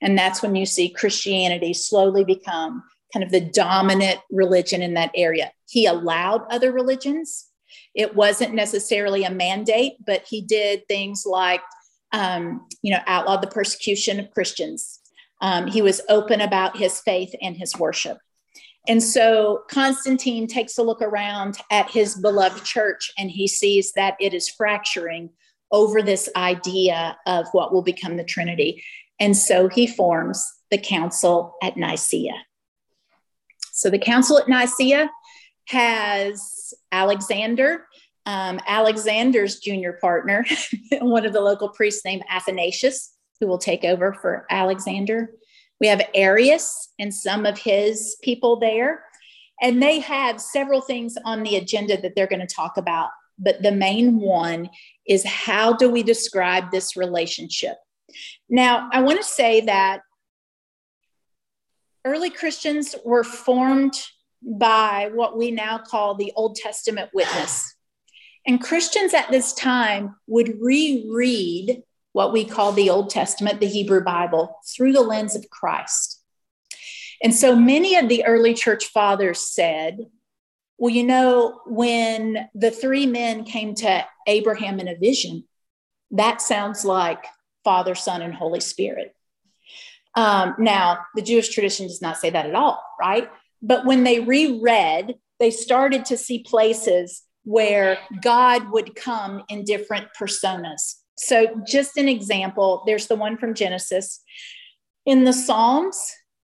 And 0.00 0.16
that's 0.16 0.40
when 0.40 0.54
you 0.54 0.66
see 0.66 0.88
Christianity 0.88 1.74
slowly 1.74 2.22
become 2.22 2.84
kind 3.12 3.24
of 3.24 3.32
the 3.32 3.40
dominant 3.40 4.20
religion 4.30 4.82
in 4.82 4.94
that 4.94 5.10
area. 5.16 5.50
He 5.68 5.86
allowed 5.86 6.46
other 6.48 6.70
religions. 6.70 7.48
It 7.92 8.14
wasn't 8.14 8.54
necessarily 8.54 9.24
a 9.24 9.30
mandate, 9.30 9.94
but 10.06 10.24
he 10.28 10.42
did 10.42 10.86
things 10.86 11.24
like, 11.26 11.60
um, 12.12 12.68
you 12.82 12.92
know, 12.92 13.00
outlawed 13.08 13.42
the 13.42 13.48
persecution 13.48 14.20
of 14.20 14.30
Christians, 14.30 15.00
um, 15.42 15.66
he 15.66 15.82
was 15.82 16.00
open 16.08 16.40
about 16.40 16.76
his 16.76 17.00
faith 17.00 17.34
and 17.42 17.56
his 17.56 17.76
worship. 17.76 18.16
And 18.88 19.02
so 19.02 19.62
Constantine 19.68 20.46
takes 20.46 20.78
a 20.78 20.82
look 20.82 21.02
around 21.02 21.58
at 21.70 21.90
his 21.90 22.16
beloved 22.16 22.64
church 22.64 23.12
and 23.18 23.30
he 23.30 23.46
sees 23.46 23.92
that 23.92 24.16
it 24.18 24.34
is 24.34 24.48
fracturing 24.48 25.30
over 25.70 26.02
this 26.02 26.28
idea 26.36 27.16
of 27.26 27.46
what 27.52 27.72
will 27.72 27.82
become 27.82 28.16
the 28.16 28.24
Trinity. 28.24 28.82
And 29.20 29.36
so 29.36 29.68
he 29.68 29.86
forms 29.86 30.44
the 30.70 30.78
council 30.78 31.54
at 31.62 31.76
Nicaea. 31.76 32.34
So 33.72 33.90
the 33.90 33.98
council 33.98 34.38
at 34.38 34.48
Nicaea 34.48 35.10
has 35.68 36.74
Alexander, 36.90 37.86
um, 38.26 38.60
Alexander's 38.66 39.60
junior 39.60 39.98
partner, 40.00 40.44
one 41.00 41.24
of 41.24 41.32
the 41.32 41.40
local 41.40 41.68
priests 41.68 42.04
named 42.04 42.24
Athanasius, 42.28 43.11
who 43.42 43.48
will 43.48 43.58
take 43.58 43.82
over 43.82 44.12
for 44.12 44.46
Alexander. 44.50 45.32
We 45.80 45.88
have 45.88 46.08
Arius 46.14 46.90
and 47.00 47.12
some 47.12 47.44
of 47.44 47.58
his 47.58 48.16
people 48.22 48.60
there. 48.60 49.02
And 49.60 49.82
they 49.82 49.98
have 49.98 50.40
several 50.40 50.80
things 50.80 51.16
on 51.24 51.42
the 51.42 51.56
agenda 51.56 52.00
that 52.00 52.14
they're 52.14 52.28
going 52.28 52.46
to 52.46 52.54
talk 52.54 52.76
about. 52.76 53.10
But 53.36 53.60
the 53.60 53.72
main 53.72 54.20
one 54.20 54.70
is 55.08 55.26
how 55.26 55.72
do 55.72 55.90
we 55.90 56.04
describe 56.04 56.70
this 56.70 56.96
relationship? 56.96 57.74
Now, 58.48 58.88
I 58.92 59.00
want 59.00 59.20
to 59.20 59.26
say 59.26 59.62
that 59.62 60.02
early 62.04 62.30
Christians 62.30 62.94
were 63.04 63.24
formed 63.24 64.00
by 64.40 65.10
what 65.12 65.36
we 65.36 65.50
now 65.50 65.78
call 65.78 66.14
the 66.14 66.32
Old 66.36 66.54
Testament 66.54 67.10
witness. 67.12 67.74
And 68.46 68.62
Christians 68.62 69.14
at 69.14 69.32
this 69.32 69.52
time 69.52 70.14
would 70.28 70.60
reread 70.60 71.82
what 72.12 72.32
we 72.32 72.44
call 72.44 72.72
the 72.72 72.90
Old 72.90 73.10
Testament, 73.10 73.60
the 73.60 73.66
Hebrew 73.66 74.02
Bible, 74.02 74.56
through 74.66 74.92
the 74.92 75.00
lens 75.00 75.34
of 75.34 75.48
Christ. 75.50 76.20
And 77.22 77.34
so 77.34 77.54
many 77.54 77.96
of 77.96 78.08
the 78.08 78.24
early 78.24 78.54
church 78.54 78.86
fathers 78.86 79.40
said, 79.40 80.06
well, 80.78 80.92
you 80.92 81.04
know, 81.04 81.60
when 81.66 82.48
the 82.54 82.70
three 82.70 83.06
men 83.06 83.44
came 83.44 83.74
to 83.76 84.04
Abraham 84.26 84.80
in 84.80 84.88
a 84.88 84.96
vision, 84.96 85.44
that 86.10 86.42
sounds 86.42 86.84
like 86.84 87.24
Father, 87.64 87.94
Son, 87.94 88.22
and 88.22 88.34
Holy 88.34 88.60
Spirit. 88.60 89.14
Um, 90.14 90.56
now, 90.58 90.98
the 91.14 91.22
Jewish 91.22 91.48
tradition 91.48 91.86
does 91.86 92.02
not 92.02 92.18
say 92.18 92.30
that 92.30 92.46
at 92.46 92.54
all, 92.54 92.82
right? 93.00 93.30
But 93.62 93.86
when 93.86 94.04
they 94.04 94.20
reread, 94.20 95.14
they 95.38 95.50
started 95.50 96.04
to 96.06 96.16
see 96.16 96.40
places 96.40 97.22
where 97.44 97.98
God 98.20 98.70
would 98.70 98.94
come 98.94 99.44
in 99.48 99.64
different 99.64 100.08
personas. 100.20 100.96
So, 101.16 101.62
just 101.66 101.96
an 101.96 102.08
example, 102.08 102.82
there's 102.86 103.06
the 103.06 103.16
one 103.16 103.36
from 103.36 103.54
Genesis. 103.54 104.22
In 105.04 105.24
the 105.24 105.32
Psalms, 105.32 105.98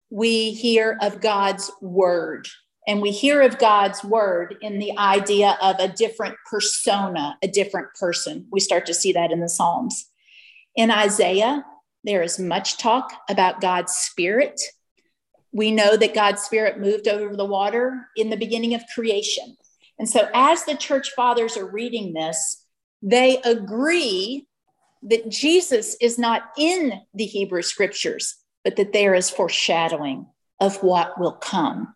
we 0.10 0.51
hear 0.51 0.98
of 1.01 1.22
God's 1.22 1.72
word, 1.81 2.48
and 2.88 3.01
we 3.01 3.12
hear 3.12 3.41
of 3.41 3.57
God's 3.57 4.03
word 4.03 4.55
in 4.62 4.79
the 4.79 4.98
idea 4.98 5.57
of 5.62 5.75
a 5.79 5.88
different 5.88 6.36
persona, 6.50 7.38
a 7.41 7.48
different 7.48 7.88
person. 8.00 8.48
We 8.51 8.60
start 8.60 8.86
to 8.88 8.93
see 8.93 9.13
that 9.13 9.31
in 9.31 9.39
the 9.39 9.50
Psalms. 9.50 10.10
In 10.75 10.91
Isaiah, 10.91 11.63
there 12.03 12.22
is 12.22 12.39
much 12.39 12.77
talk 12.77 13.12
about 13.29 13.62
God's 13.62 13.93
spirit. 13.93 14.60
We 15.51 15.72
know 15.72 15.95
that 15.95 16.13
God's 16.13 16.43
spirit 16.43 16.79
moved 16.79 17.07
over 17.07 17.36
the 17.36 17.45
water 17.45 18.07
in 18.15 18.29
the 18.29 18.38
beginning 18.38 18.74
of 18.74 18.84
creation. 18.93 19.57
And 19.98 20.10
so, 20.10 20.27
as 20.34 20.65
the 20.65 20.75
church 20.75 21.12
fathers 21.15 21.55
are 21.55 21.69
reading 21.69 22.13
this, 22.13 22.65
they 23.01 23.41
agree 23.43 24.48
that 25.06 25.30
Jesus 25.30 25.96
is 26.02 26.18
not 26.18 26.44
in 26.58 27.02
the 27.14 27.26
Hebrew 27.26 27.62
scriptures, 27.62 28.36
but 28.64 28.76
that 28.76 28.92
there 28.92 29.14
is 29.14 29.30
foreshadowing 29.30 30.26
of 30.60 30.82
what 30.82 31.20
will 31.20 31.34
come. 31.34 31.94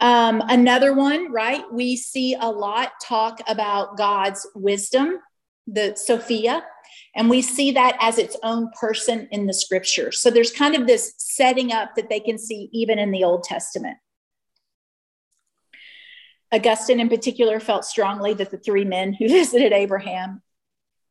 Um, 0.00 0.42
another 0.48 0.92
one, 0.92 1.32
right? 1.32 1.64
We 1.72 1.96
see 1.96 2.34
a 2.34 2.50
lot 2.50 2.92
talk 3.02 3.40
about 3.48 3.96
God's 3.96 4.46
wisdom, 4.54 5.18
the 5.66 5.94
Sophia, 5.96 6.64
and 7.14 7.30
we 7.30 7.42
see 7.42 7.72
that 7.72 7.96
as 8.00 8.18
its 8.18 8.36
own 8.42 8.70
person 8.80 9.28
in 9.30 9.46
the 9.46 9.54
scripture. 9.54 10.12
So 10.12 10.30
there's 10.30 10.52
kind 10.52 10.74
of 10.74 10.86
this 10.86 11.14
setting 11.18 11.72
up 11.72 11.94
that 11.96 12.08
they 12.08 12.20
can 12.20 12.38
see 12.38 12.68
even 12.72 12.98
in 12.98 13.10
the 13.10 13.24
Old 13.24 13.44
Testament. 13.44 13.96
Augustine, 16.52 17.00
in 17.00 17.08
particular, 17.08 17.60
felt 17.60 17.84
strongly 17.84 18.34
that 18.34 18.50
the 18.50 18.58
three 18.58 18.84
men 18.84 19.12
who 19.12 19.28
visited 19.28 19.72
Abraham 19.72 20.42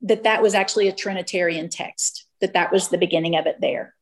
that 0.02 0.24
that 0.24 0.42
was 0.42 0.54
actually 0.54 0.88
a 0.88 0.96
Trinitarian 0.96 1.70
text, 1.70 2.26
that 2.42 2.54
that 2.54 2.72
was 2.72 2.90
the 2.90 2.98
beginning 2.98 3.36
of 3.36 3.46
it 3.46 3.58
there. 3.60 3.96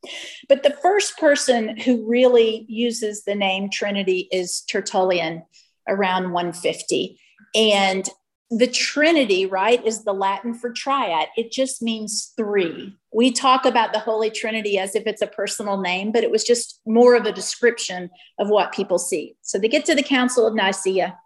But 0.50 0.64
the 0.64 0.78
first 0.82 1.18
person 1.18 1.78
who 1.78 2.08
really 2.08 2.66
uses 2.68 3.24
the 3.24 3.36
name 3.36 3.70
Trinity 3.70 4.28
is 4.32 4.62
Tertullian 4.62 5.44
around 5.88 6.32
150. 6.32 7.20
And 7.56 8.08
the 8.52 8.68
Trinity, 8.68 9.46
right, 9.46 9.84
is 9.86 10.04
the 10.04 10.14
Latin 10.14 10.54
for 10.54 10.72
triad. 10.72 11.30
It 11.36 11.52
just 11.52 11.82
means 11.82 12.34
three. 12.38 12.96
We 13.12 13.32
talk 13.32 13.66
about 13.66 13.92
the 13.92 14.00
Holy 14.00 14.30
Trinity 14.30 14.78
as 14.78 14.96
if 14.96 15.08
it's 15.08 15.22
a 15.22 15.28
personal 15.28 15.82
name, 15.82 16.12
but 16.12 16.24
it 16.24 16.30
was 16.30 16.44
just 16.44 16.80
more 16.86 17.16
of 17.16 17.26
a 17.26 17.32
description 17.32 18.10
of 18.40 18.50
what 18.50 18.72
people 18.72 19.00
see. 19.00 19.36
So 19.42 19.58
they 19.58 19.68
get 19.68 19.86
to 19.86 19.96
the 19.96 20.04
Council 20.04 20.46
of 20.46 20.54
Nicaea, 20.54 21.18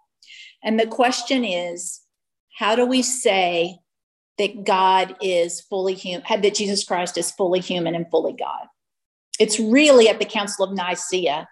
and 0.64 0.80
the 0.80 0.88
question 0.88 1.44
is 1.44 2.02
how 2.58 2.76
do 2.76 2.86
we 2.86 3.02
say 3.02 3.80
that 4.40 4.64
God 4.64 5.16
is 5.22 5.62
fully 5.62 5.94
human, 5.94 6.26
that 6.28 6.56
Jesus 6.56 6.84
Christ 6.84 7.18
is 7.18 7.32
fully 7.32 7.60
human 7.60 7.94
and 7.94 8.10
fully 8.10 8.34
God? 8.34 8.66
It's 9.40 9.60
really 9.60 10.10
at 10.10 10.18
the 10.20 10.26
Council 10.26 10.66
of 10.66 10.74
Nicaea, 10.74 11.48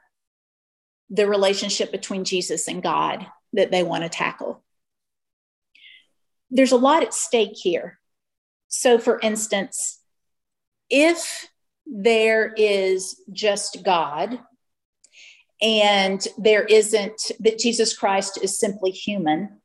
the 1.12 1.28
relationship 1.28 1.92
between 1.92 2.24
Jesus 2.24 2.68
and 2.68 2.82
God 2.82 3.28
that 3.54 3.72
they 3.72 3.84
want 3.84 4.04
to 4.04 4.10
tackle 4.10 4.64
there's 6.50 6.72
a 6.72 6.78
lot 6.78 7.04
at 7.04 7.14
stake 7.14 7.56
here. 7.56 8.00
So, 8.68 9.00
for 9.00 9.20
instance, 9.22 10.00
if 10.90 11.48
there 11.86 12.54
is 12.58 13.22
just 13.32 13.84
God 13.84 14.40
and 15.62 16.26
there 16.38 16.64
isn't 16.64 17.32
that 17.40 17.60
Jesus 17.60 17.98
Christ 17.98 18.40
is 18.42 18.60
simply 18.60 18.92
human, 18.92 19.57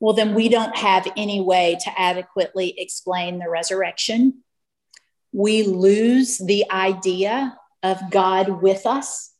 well, 0.00 0.14
then 0.14 0.34
we 0.34 0.48
don't 0.48 0.76
have 0.76 1.06
any 1.16 1.40
way 1.40 1.78
to 1.84 2.00
adequately 2.00 2.74
explain 2.78 3.38
the 3.38 3.50
resurrection. 3.50 4.42
We 5.32 5.62
lose 5.62 6.38
the 6.38 6.64
idea 6.70 7.56
of 7.82 8.10
God 8.10 8.62
with 8.62 8.86
us 8.86 9.32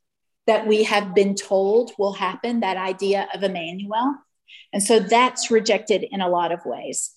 that 0.46 0.66
we 0.66 0.84
have 0.84 1.14
been 1.14 1.34
told 1.34 1.92
will 1.98 2.12
happen, 2.12 2.60
that 2.60 2.76
idea 2.76 3.28
of 3.34 3.42
Emmanuel. 3.42 4.16
And 4.72 4.82
so 4.82 5.00
that's 5.00 5.50
rejected 5.50 6.04
in 6.10 6.20
a 6.20 6.28
lot 6.28 6.52
of 6.52 6.64
ways. 6.64 7.12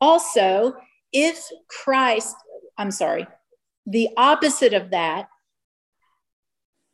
Also, 0.00 0.74
if 1.12 1.48
Christ, 1.68 2.34
I'm 2.76 2.90
sorry, 2.90 3.26
the 3.86 4.08
opposite 4.16 4.74
of 4.74 4.90
that 4.90 5.28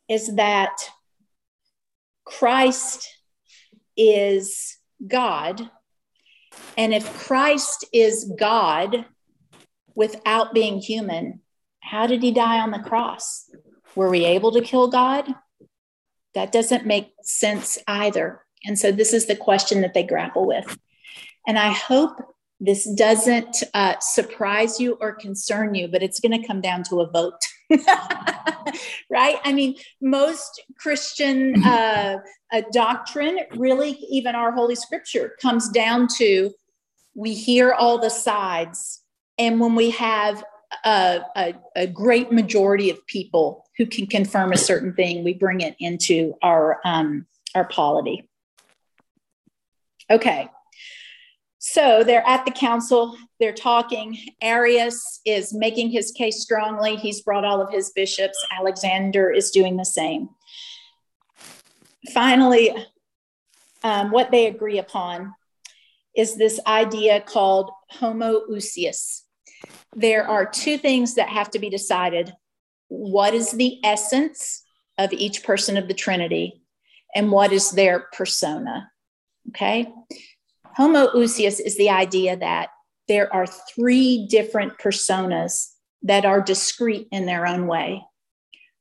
is 0.07 0.35
that 0.35 0.75
Christ 2.25 3.07
is 3.97 4.77
God. 5.05 5.69
And 6.77 6.93
if 6.93 7.11
Christ 7.19 7.85
is 7.93 8.31
God 8.37 9.05
without 9.95 10.53
being 10.53 10.79
human, 10.79 11.41
how 11.79 12.07
did 12.07 12.21
he 12.21 12.31
die 12.31 12.59
on 12.59 12.71
the 12.71 12.79
cross? 12.79 13.49
Were 13.95 14.09
we 14.09 14.25
able 14.25 14.51
to 14.51 14.61
kill 14.61 14.89
God? 14.89 15.25
That 16.33 16.51
doesn't 16.51 16.85
make 16.85 17.13
sense 17.21 17.77
either. 17.87 18.41
And 18.65 18.77
so 18.77 18.91
this 18.91 19.13
is 19.13 19.27
the 19.27 19.35
question 19.35 19.81
that 19.81 19.93
they 19.93 20.03
grapple 20.03 20.45
with. 20.45 20.77
And 21.47 21.57
I 21.57 21.71
hope 21.71 22.17
this 22.59 22.85
doesn't 22.85 23.63
uh, 23.73 23.99
surprise 23.99 24.79
you 24.79 24.97
or 24.99 25.13
concern 25.13 25.75
you, 25.75 25.87
but 25.87 26.03
it's 26.03 26.19
going 26.19 26.39
to 26.39 26.47
come 26.47 26.61
down 26.61 26.83
to 26.83 27.01
a 27.01 27.09
vote. 27.09 27.39
right? 29.09 29.37
I 29.43 29.53
mean, 29.53 29.75
most 30.01 30.63
Christian 30.77 31.63
uh, 31.63 32.17
doctrine, 32.71 33.39
really, 33.55 33.91
even 34.09 34.35
our 34.35 34.51
Holy 34.51 34.75
Scripture, 34.75 35.35
comes 35.41 35.69
down 35.69 36.07
to 36.17 36.51
we 37.15 37.33
hear 37.33 37.71
all 37.73 37.97
the 37.97 38.09
sides. 38.09 39.01
And 39.37 39.59
when 39.59 39.75
we 39.75 39.89
have 39.91 40.43
a, 40.83 41.21
a, 41.35 41.53
a, 41.75 41.87
great 41.87 42.31
majority 42.31 42.89
of 42.89 43.05
people 43.07 43.65
who 43.77 43.85
can 43.85 44.07
confirm 44.07 44.51
a 44.51 44.57
certain 44.57 44.93
thing, 44.93 45.23
we 45.23 45.33
bring 45.33 45.61
it 45.61 45.75
into 45.79 46.35
our, 46.41 46.79
um, 46.83 47.25
our 47.55 47.65
polity. 47.65 48.27
Okay. 50.11 50.49
So 51.67 52.03
they're 52.03 52.25
at 52.27 52.45
the 52.45 52.51
council, 52.51 53.17
they're 53.39 53.51
talking. 53.51 54.15
Arius 54.39 55.19
is 55.25 55.51
making 55.51 55.89
his 55.89 56.11
case 56.11 56.43
strongly. 56.43 56.95
He's 56.95 57.21
brought 57.21 57.43
all 57.43 57.59
of 57.59 57.71
his 57.71 57.89
bishops. 57.89 58.37
Alexander 58.51 59.31
is 59.31 59.49
doing 59.49 59.75
the 59.75 59.83
same. 59.83 60.29
Finally, 62.13 62.71
um, 63.83 64.11
what 64.11 64.29
they 64.29 64.45
agree 64.45 64.77
upon 64.77 65.33
is 66.15 66.37
this 66.37 66.59
idea 66.67 67.19
called 67.19 67.71
homoousios. 67.93 69.21
There 69.95 70.23
are 70.23 70.45
two 70.45 70.77
things 70.77 71.15
that 71.15 71.29
have 71.29 71.49
to 71.49 71.59
be 71.59 71.71
decided 71.71 72.31
what 72.89 73.33
is 73.33 73.49
the 73.49 73.83
essence 73.83 74.63
of 74.99 75.11
each 75.13 75.43
person 75.43 75.77
of 75.77 75.87
the 75.87 75.95
Trinity, 75.95 76.61
and 77.15 77.31
what 77.31 77.51
is 77.51 77.71
their 77.71 78.01
persona? 78.13 78.91
Okay. 79.49 79.87
Homoousios 80.77 81.59
is 81.59 81.77
the 81.77 81.89
idea 81.89 82.35
that 82.35 82.69
there 83.07 83.33
are 83.33 83.45
three 83.47 84.27
different 84.29 84.77
personas 84.77 85.71
that 86.01 86.25
are 86.25 86.41
discrete 86.41 87.07
in 87.11 87.25
their 87.25 87.47
own 87.47 87.67
way. 87.67 88.03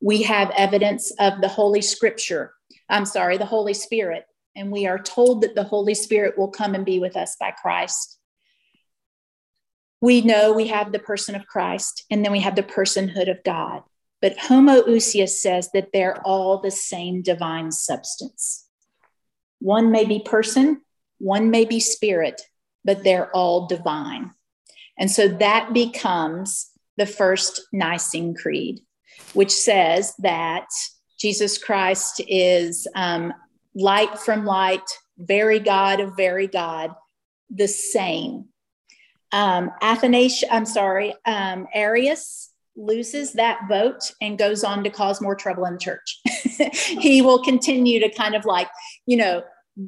We 0.01 0.23
have 0.23 0.51
evidence 0.57 1.13
of 1.19 1.41
the 1.41 1.49
Holy 1.49 1.83
Scripture, 1.83 2.53
I'm 2.89 3.07
sorry, 3.07 3.39
the 3.39 3.47
Holy 3.47 3.75
Spirit, 3.75 4.25
and 4.57 4.71
we 4.71 4.87
are 4.87 4.99
told 4.99 5.43
that 5.43 5.55
the 5.55 5.65
Holy 5.65 5.95
Spirit 5.95 6.37
will 6.37 6.51
come 6.51 6.75
and 6.75 6.85
be 6.85 6.99
with 6.99 7.17
us 7.17 7.37
by 7.39 7.53
Christ. 7.53 8.19
We 10.01 10.21
know 10.21 10.53
we 10.53 10.67
have 10.69 10.93
the 10.93 10.99
person 10.99 11.35
of 11.35 11.47
Christ, 11.47 12.05
and 12.11 12.25
then 12.25 12.33
we 12.33 12.41
have 12.41 12.57
the 12.57 12.63
personhood 12.63 13.31
of 13.31 13.43
God. 13.45 13.83
But 14.21 14.37
homoousios 14.37 15.31
says 15.31 15.71
that 15.73 15.91
they're 15.93 16.21
all 16.27 16.61
the 16.61 16.71
same 16.71 17.23
divine 17.23 17.73
substance. 17.73 18.67
One 19.61 19.91
may 19.91 20.05
be 20.05 20.21
person, 20.21 20.83
one 21.19 21.51
may 21.51 21.65
be 21.65 21.81
spirit, 21.81 22.43
but 22.85 23.05
they're 23.05 23.31
all 23.31 23.67
divine. 23.67 24.33
And 24.99 25.11
so 25.11 25.29
that 25.29 25.73
becomes 25.73 26.71
the 26.97 27.07
first 27.07 27.63
Nicene 27.73 28.35
Creed, 28.35 28.81
which 29.33 29.51
says 29.51 30.15
that 30.19 30.67
Jesus 31.19 31.59
Christ 31.59 32.21
is 32.29 32.87
um, 32.95 33.33
light 33.75 34.19
from 34.19 34.45
light, 34.45 34.89
very 35.19 35.59
God 35.59 36.01
of 36.01 36.17
very 36.17 36.47
God, 36.47 36.95
the 37.51 37.69
same. 37.69 38.47
Um, 39.33 39.71
Athanasius, 39.83 40.49
I'm 40.51 40.67
sorry, 40.67 41.15
um, 41.27 41.67
Arius 41.75 42.53
loses 42.77 43.33
that 43.33 43.61
vote 43.69 44.13
and 44.21 44.39
goes 44.39 44.65
on 44.65 44.85
to 44.85 44.91
cause 44.91 45.21
more 45.21 45.35
trouble 45.35 45.65
in 45.65 45.75
the 45.75 45.79
church. 45.79 46.21
he 46.75 47.23
will 47.23 47.43
continue 47.43 48.01
to 48.01 48.09
kind 48.11 48.35
of 48.35 48.45
like, 48.45 48.69
you 49.07 49.17
know, 49.17 49.43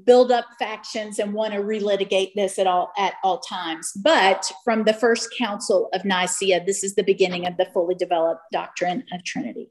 build 0.04 0.32
up 0.32 0.46
factions 0.58 1.18
and 1.18 1.32
want 1.32 1.52
to 1.54 1.60
relitigate 1.60 2.34
this 2.34 2.58
at 2.58 2.66
all 2.66 2.92
at 2.98 3.14
all 3.22 3.38
times. 3.38 3.92
But 4.02 4.50
from 4.64 4.84
the 4.84 4.92
first 4.92 5.34
council 5.36 5.88
of 5.92 6.04
Nicaea, 6.04 6.64
this 6.64 6.82
is 6.82 6.94
the 6.94 7.04
beginning 7.04 7.46
of 7.46 7.56
the 7.56 7.68
fully 7.72 7.94
developed 7.94 8.42
doctrine 8.52 9.04
of 9.12 9.22
Trinity. 9.24 9.70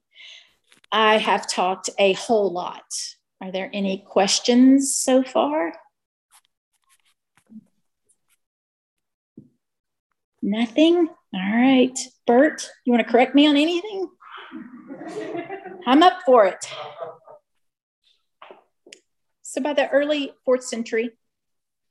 I 0.92 1.18
have 1.18 1.50
talked 1.50 1.90
a 2.00 2.14
whole 2.14 2.52
lot. 2.52 2.86
Are 3.42 3.52
there 3.52 3.70
any 3.74 4.06
questions 4.08 4.96
so 4.96 5.24
far? 5.24 5.74
Nothing? 10.42 11.10
All 11.34 11.56
right. 11.56 11.98
Bert, 12.26 12.70
you 12.86 12.94
want 12.94 13.06
to 13.06 13.12
correct 13.12 13.36
me 13.36 13.48
on 13.48 13.58
anything? 13.58 14.10
I'm 15.86 16.02
up 16.02 16.20
for 16.26 16.46
it. 16.46 16.66
So 19.56 19.62
by 19.62 19.72
the 19.72 19.90
early 19.90 20.34
fourth 20.44 20.66
century, 20.66 21.12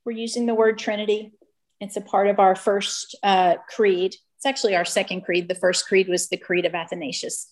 we're 0.05 0.13
using 0.13 0.45
the 0.45 0.55
word 0.55 0.77
Trinity. 0.77 1.33
It's 1.81 1.97
a 1.97 2.03
part 2.03 2.27
of 2.27 2.39
our 2.39 2.55
first 2.55 3.17
uh, 3.23 3.55
creed. 3.75 4.15
It's 4.37 4.45
actually 4.45 4.77
our 4.77 4.85
second 4.85 5.23
creed. 5.23 5.49
The 5.49 5.55
first 5.55 5.87
creed 5.87 6.07
was 6.07 6.29
the 6.29 6.37
Creed 6.37 6.67
of 6.67 6.75
Athanasius. 6.75 7.51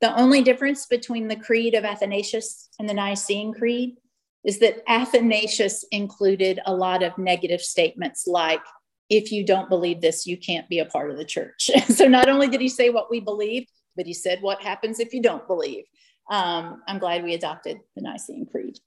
The 0.00 0.12
only 0.18 0.42
difference 0.42 0.86
between 0.86 1.28
the 1.28 1.36
Creed 1.36 1.74
of 1.74 1.84
Athanasius 1.84 2.70
and 2.80 2.88
the 2.88 2.94
Nicene 2.94 3.54
Creed 3.54 3.98
is 4.44 4.58
that 4.58 4.82
Athanasius 4.88 5.84
included 5.92 6.58
a 6.66 6.74
lot 6.74 7.04
of 7.04 7.16
negative 7.16 7.60
statements 7.60 8.26
like, 8.26 8.62
if 9.08 9.30
you 9.30 9.46
don't 9.46 9.68
believe 9.68 10.00
this, 10.00 10.26
you 10.26 10.36
can't 10.36 10.68
be 10.68 10.80
a 10.80 10.86
part 10.86 11.12
of 11.12 11.18
the 11.18 11.24
church. 11.24 11.70
so 11.88 12.08
not 12.08 12.28
only 12.28 12.48
did 12.48 12.60
he 12.60 12.68
say 12.68 12.90
what 12.90 13.12
we 13.12 13.20
believed, 13.20 13.70
but 13.94 14.06
he 14.06 14.12
said 14.12 14.42
what 14.42 14.60
happens 14.60 14.98
if 14.98 15.14
you 15.14 15.22
don't 15.22 15.46
believe. 15.46 15.84
Um, 16.28 16.82
I'm 16.88 16.98
glad 16.98 17.22
we 17.22 17.34
adopted 17.34 17.78
the 17.94 18.02
Nicene 18.02 18.46
Creed. 18.50 18.80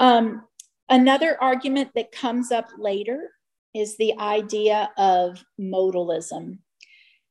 Um, 0.00 0.42
another 0.88 1.36
argument 1.40 1.90
that 1.94 2.10
comes 2.10 2.50
up 2.50 2.70
later 2.78 3.30
is 3.74 3.96
the 3.96 4.18
idea 4.18 4.90
of 4.96 5.44
modalism. 5.60 6.58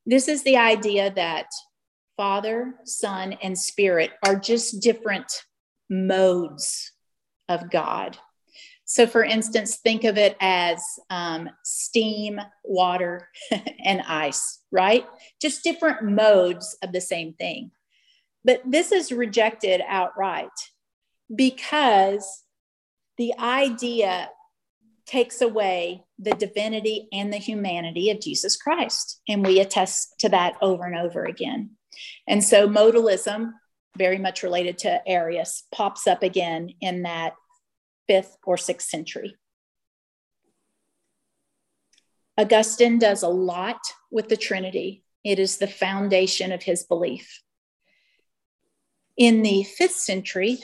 This 0.06 0.28
is 0.28 0.44
the 0.44 0.56
idea 0.56 1.12
that 1.16 1.48
Father, 2.16 2.76
Son, 2.86 3.34
and 3.42 3.58
Spirit 3.58 4.12
are 4.26 4.36
just 4.36 4.82
different 4.82 5.32
modes 5.90 6.92
of 7.50 7.72
God. 7.72 8.18
So, 8.86 9.08
for 9.08 9.24
instance, 9.24 9.78
think 9.78 10.04
of 10.04 10.18
it 10.18 10.36
as 10.40 10.84
um, 11.10 11.50
steam, 11.64 12.40
water, 12.64 13.30
and 13.84 14.02
ice, 14.08 14.62
right? 14.72 15.06
Just 15.42 15.64
different 15.64 16.04
modes 16.04 16.78
of 16.84 16.92
the 16.92 17.02
same 17.02 17.34
thing. 17.34 17.72
But 18.46 18.62
this 18.66 18.92
is 18.92 19.12
rejected 19.12 19.82
outright 19.88 20.50
because 21.36 22.44
the 23.20 23.38
idea 23.38 24.30
takes 25.06 25.42
away 25.42 26.06
the 26.18 26.32
divinity 26.32 27.10
and 27.12 27.34
the 27.34 27.38
humanity 27.38 28.10
of 28.12 28.22
Jesus 28.22 28.56
Christ. 28.56 29.22
And 29.28 29.46
we 29.46 29.60
attest 29.60 30.16
to 30.20 30.30
that 30.30 30.54
over 30.62 30.86
and 30.86 30.98
over 30.98 31.26
again. 31.26 31.72
And 32.28 32.42
so 32.42 32.68
modalism, 32.68 33.52
very 33.98 34.20
much 34.20 34.42
related 34.42 34.78
to 34.80 35.06
Arius, 35.06 35.66
pops 35.74 36.08
up 36.08 36.24
again 36.24 36.70
in 36.80 37.04
that 37.04 37.34
fifth 38.08 38.38
or 38.46 38.56
sixth 38.56 38.88
century. 38.88 39.36
Augustine 42.38 43.00
does 43.00 43.22
a 43.22 43.28
lot 43.28 43.82
with 44.12 44.30
the 44.30 44.38
Trinity. 44.38 45.04
It 45.26 45.40
is 45.40 45.58
the 45.58 45.68
foundation 45.68 46.54
of 46.54 46.64
his 46.64 46.84
belief. 46.84 47.42
In 49.18 49.42
the 49.42 49.64
fifth 49.64 49.98
century, 49.98 50.60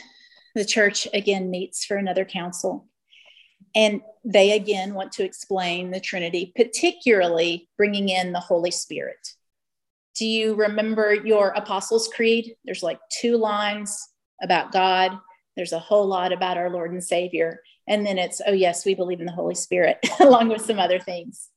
the 0.55 0.65
church 0.65 1.07
again 1.13 1.51
meets 1.51 1.85
for 1.85 1.97
another 1.97 2.25
council. 2.25 2.87
And 3.75 4.01
they 4.23 4.53
again 4.53 4.93
want 4.93 5.11
to 5.13 5.23
explain 5.23 5.91
the 5.91 5.99
Trinity, 5.99 6.53
particularly 6.55 7.69
bringing 7.77 8.09
in 8.09 8.31
the 8.31 8.39
Holy 8.39 8.71
Spirit. 8.71 9.33
Do 10.15 10.25
you 10.25 10.55
remember 10.55 11.13
your 11.13 11.49
Apostles' 11.49 12.07
Creed? 12.07 12.55
There's 12.63 12.83
like 12.83 12.99
two 13.11 13.37
lines 13.37 13.97
about 14.41 14.71
God, 14.71 15.19
there's 15.55 15.73
a 15.73 15.79
whole 15.79 16.05
lot 16.05 16.33
about 16.33 16.57
our 16.57 16.69
Lord 16.69 16.91
and 16.91 17.03
Savior. 17.03 17.61
And 17.87 18.05
then 18.05 18.17
it's, 18.17 18.41
oh, 18.45 18.51
yes, 18.53 18.85
we 18.85 18.95
believe 18.95 19.19
in 19.19 19.25
the 19.25 19.31
Holy 19.31 19.55
Spirit, 19.55 19.97
along 20.19 20.49
with 20.49 20.61
some 20.61 20.79
other 20.79 20.99
things. 20.99 21.49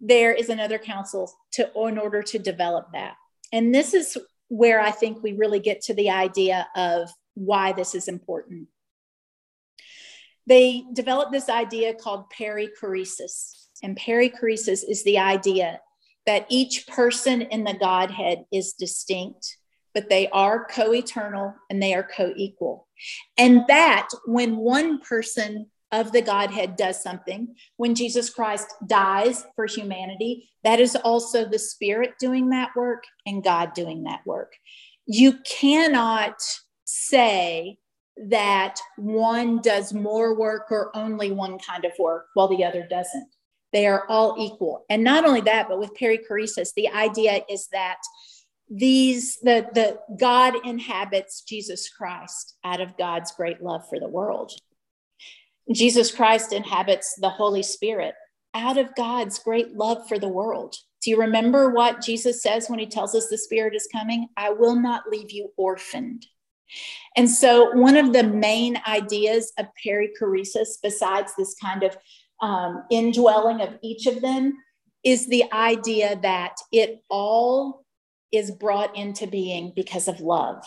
There 0.00 0.32
is 0.32 0.48
another 0.50 0.78
council 0.78 1.32
to, 1.52 1.70
in 1.88 1.98
order 1.98 2.22
to 2.22 2.38
develop 2.38 2.88
that. 2.92 3.14
And 3.52 3.74
this 3.74 3.94
is 3.94 4.16
where 4.48 4.80
I 4.80 4.90
think 4.90 5.22
we 5.22 5.32
really 5.32 5.58
get 5.58 5.80
to 5.82 5.94
the 5.94 6.10
idea 6.10 6.68
of 6.76 7.10
why 7.34 7.72
this 7.72 7.94
is 7.94 8.08
important. 8.08 8.68
They 10.46 10.84
developed 10.92 11.32
this 11.32 11.48
idea 11.48 11.94
called 11.94 12.26
perichoresis. 12.30 13.66
And 13.82 13.98
perichoresis 13.98 14.82
is 14.88 15.04
the 15.04 15.18
idea 15.18 15.80
that 16.26 16.46
each 16.48 16.86
person 16.86 17.42
in 17.42 17.64
the 17.64 17.74
Godhead 17.74 18.44
is 18.52 18.72
distinct, 18.72 19.58
but 19.92 20.08
they 20.08 20.28
are 20.30 20.66
co 20.66 20.94
eternal 20.94 21.54
and 21.68 21.82
they 21.82 21.94
are 21.94 22.02
co 22.02 22.32
equal. 22.36 22.88
And 23.36 23.62
that 23.68 24.08
when 24.26 24.56
one 24.56 25.00
person 25.00 25.66
of 25.92 26.12
the 26.12 26.22
Godhead 26.22 26.76
does 26.76 27.02
something, 27.02 27.54
when 27.76 27.94
Jesus 27.94 28.30
Christ 28.30 28.66
dies 28.86 29.44
for 29.54 29.66
humanity, 29.66 30.48
that 30.64 30.80
is 30.80 30.96
also 30.96 31.44
the 31.44 31.58
Spirit 31.58 32.14
doing 32.18 32.50
that 32.50 32.70
work 32.74 33.04
and 33.26 33.44
God 33.44 33.74
doing 33.74 34.04
that 34.04 34.20
work. 34.26 34.52
You 35.06 35.38
cannot 35.46 36.34
say 37.08 37.78
that 38.28 38.76
one 38.96 39.60
does 39.60 39.92
more 39.92 40.38
work 40.38 40.66
or 40.70 40.96
only 40.96 41.32
one 41.32 41.58
kind 41.58 41.84
of 41.84 41.92
work 41.98 42.26
while 42.34 42.48
the 42.48 42.64
other 42.64 42.86
doesn't. 42.88 43.28
They 43.72 43.86
are 43.86 44.06
all 44.08 44.36
equal. 44.38 44.84
And 44.88 45.02
not 45.02 45.24
only 45.24 45.40
that, 45.42 45.68
but 45.68 45.80
with 45.80 45.98
perichoresis, 45.98 46.68
the 46.76 46.88
idea 46.90 47.40
is 47.50 47.68
that 47.72 47.98
these 48.70 49.36
the 49.42 49.66
the 49.74 49.98
God 50.18 50.54
inhabits 50.64 51.42
Jesus 51.42 51.90
Christ 51.90 52.56
out 52.64 52.80
of 52.80 52.96
God's 52.96 53.32
great 53.32 53.62
love 53.62 53.82
for 53.88 54.00
the 54.00 54.08
world. 54.08 54.52
Jesus 55.72 56.14
Christ 56.14 56.52
inhabits 56.52 57.14
the 57.20 57.30
Holy 57.30 57.62
Spirit 57.62 58.14
out 58.54 58.78
of 58.78 58.94
God's 58.94 59.38
great 59.38 59.74
love 59.74 60.06
for 60.08 60.18
the 60.18 60.28
world. 60.28 60.76
Do 61.02 61.10
you 61.10 61.18
remember 61.18 61.70
what 61.70 62.00
Jesus 62.00 62.42
says 62.42 62.68
when 62.68 62.78
he 62.78 62.86
tells 62.86 63.14
us 63.14 63.28
the 63.28 63.36
Spirit 63.36 63.74
is 63.74 63.88
coming? 63.92 64.28
I 64.36 64.50
will 64.50 64.76
not 64.76 65.08
leave 65.10 65.30
you 65.30 65.50
orphaned. 65.56 66.26
And 67.16 67.30
so, 67.30 67.70
one 67.72 67.96
of 67.96 68.12
the 68.12 68.24
main 68.24 68.80
ideas 68.86 69.52
of 69.58 69.66
perichoresis, 69.84 70.78
besides 70.82 71.32
this 71.36 71.54
kind 71.62 71.82
of 71.82 71.96
um, 72.42 72.84
indwelling 72.90 73.60
of 73.60 73.78
each 73.82 74.06
of 74.06 74.20
them, 74.20 74.54
is 75.04 75.28
the 75.28 75.44
idea 75.52 76.18
that 76.22 76.56
it 76.72 77.02
all 77.08 77.84
is 78.32 78.50
brought 78.50 78.96
into 78.96 79.26
being 79.26 79.72
because 79.76 80.08
of 80.08 80.20
love. 80.20 80.64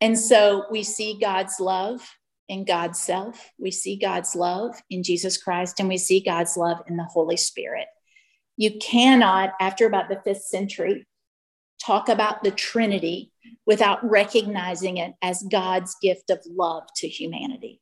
And 0.00 0.18
so, 0.18 0.64
we 0.70 0.82
see 0.82 1.18
God's 1.18 1.58
love 1.60 2.06
in 2.48 2.64
God's 2.64 3.00
self, 3.00 3.50
we 3.58 3.70
see 3.70 3.96
God's 3.96 4.36
love 4.36 4.76
in 4.90 5.02
Jesus 5.02 5.36
Christ, 5.36 5.80
and 5.80 5.88
we 5.88 5.98
see 5.98 6.20
God's 6.20 6.56
love 6.56 6.78
in 6.86 6.96
the 6.96 7.04
Holy 7.04 7.36
Spirit. 7.36 7.86
You 8.56 8.78
cannot, 8.78 9.50
after 9.60 9.86
about 9.86 10.08
the 10.08 10.20
fifth 10.24 10.44
century, 10.44 11.06
talk 11.84 12.08
about 12.08 12.42
the 12.42 12.50
Trinity 12.50 13.32
without 13.66 14.08
recognizing 14.08 14.96
it 14.98 15.14
as 15.22 15.42
God's 15.50 15.96
gift 16.00 16.30
of 16.30 16.40
love 16.46 16.84
to 16.96 17.08
humanity. 17.08 17.80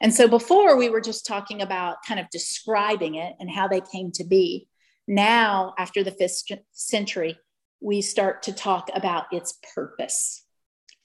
And 0.00 0.14
so 0.14 0.28
before 0.28 0.76
we 0.76 0.88
were 0.88 1.00
just 1.00 1.26
talking 1.26 1.62
about 1.62 1.98
kind 2.06 2.18
of 2.18 2.30
describing 2.30 3.16
it 3.16 3.34
and 3.38 3.50
how 3.50 3.68
they 3.68 3.80
came 3.80 4.10
to 4.12 4.24
be. 4.24 4.66
Now, 5.06 5.74
after 5.78 6.04
the 6.04 6.12
fifth 6.12 6.42
century, 6.72 7.38
we 7.80 8.00
start 8.02 8.42
to 8.44 8.52
talk 8.52 8.90
about 8.94 9.26
its 9.32 9.58
purpose. 9.74 10.44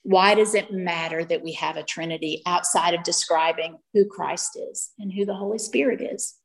Why 0.02 0.34
does 0.34 0.54
it 0.54 0.72
matter 0.72 1.24
that 1.24 1.42
we 1.42 1.52
have 1.54 1.76
a 1.76 1.82
Trinity 1.82 2.42
outside 2.46 2.94
of 2.94 3.02
describing 3.02 3.78
who 3.92 4.04
Christ 4.04 4.56
is 4.70 4.90
and 4.98 5.12
who 5.12 5.24
the 5.24 5.34
Holy 5.34 5.58
Spirit 5.58 6.00
is? 6.00 6.36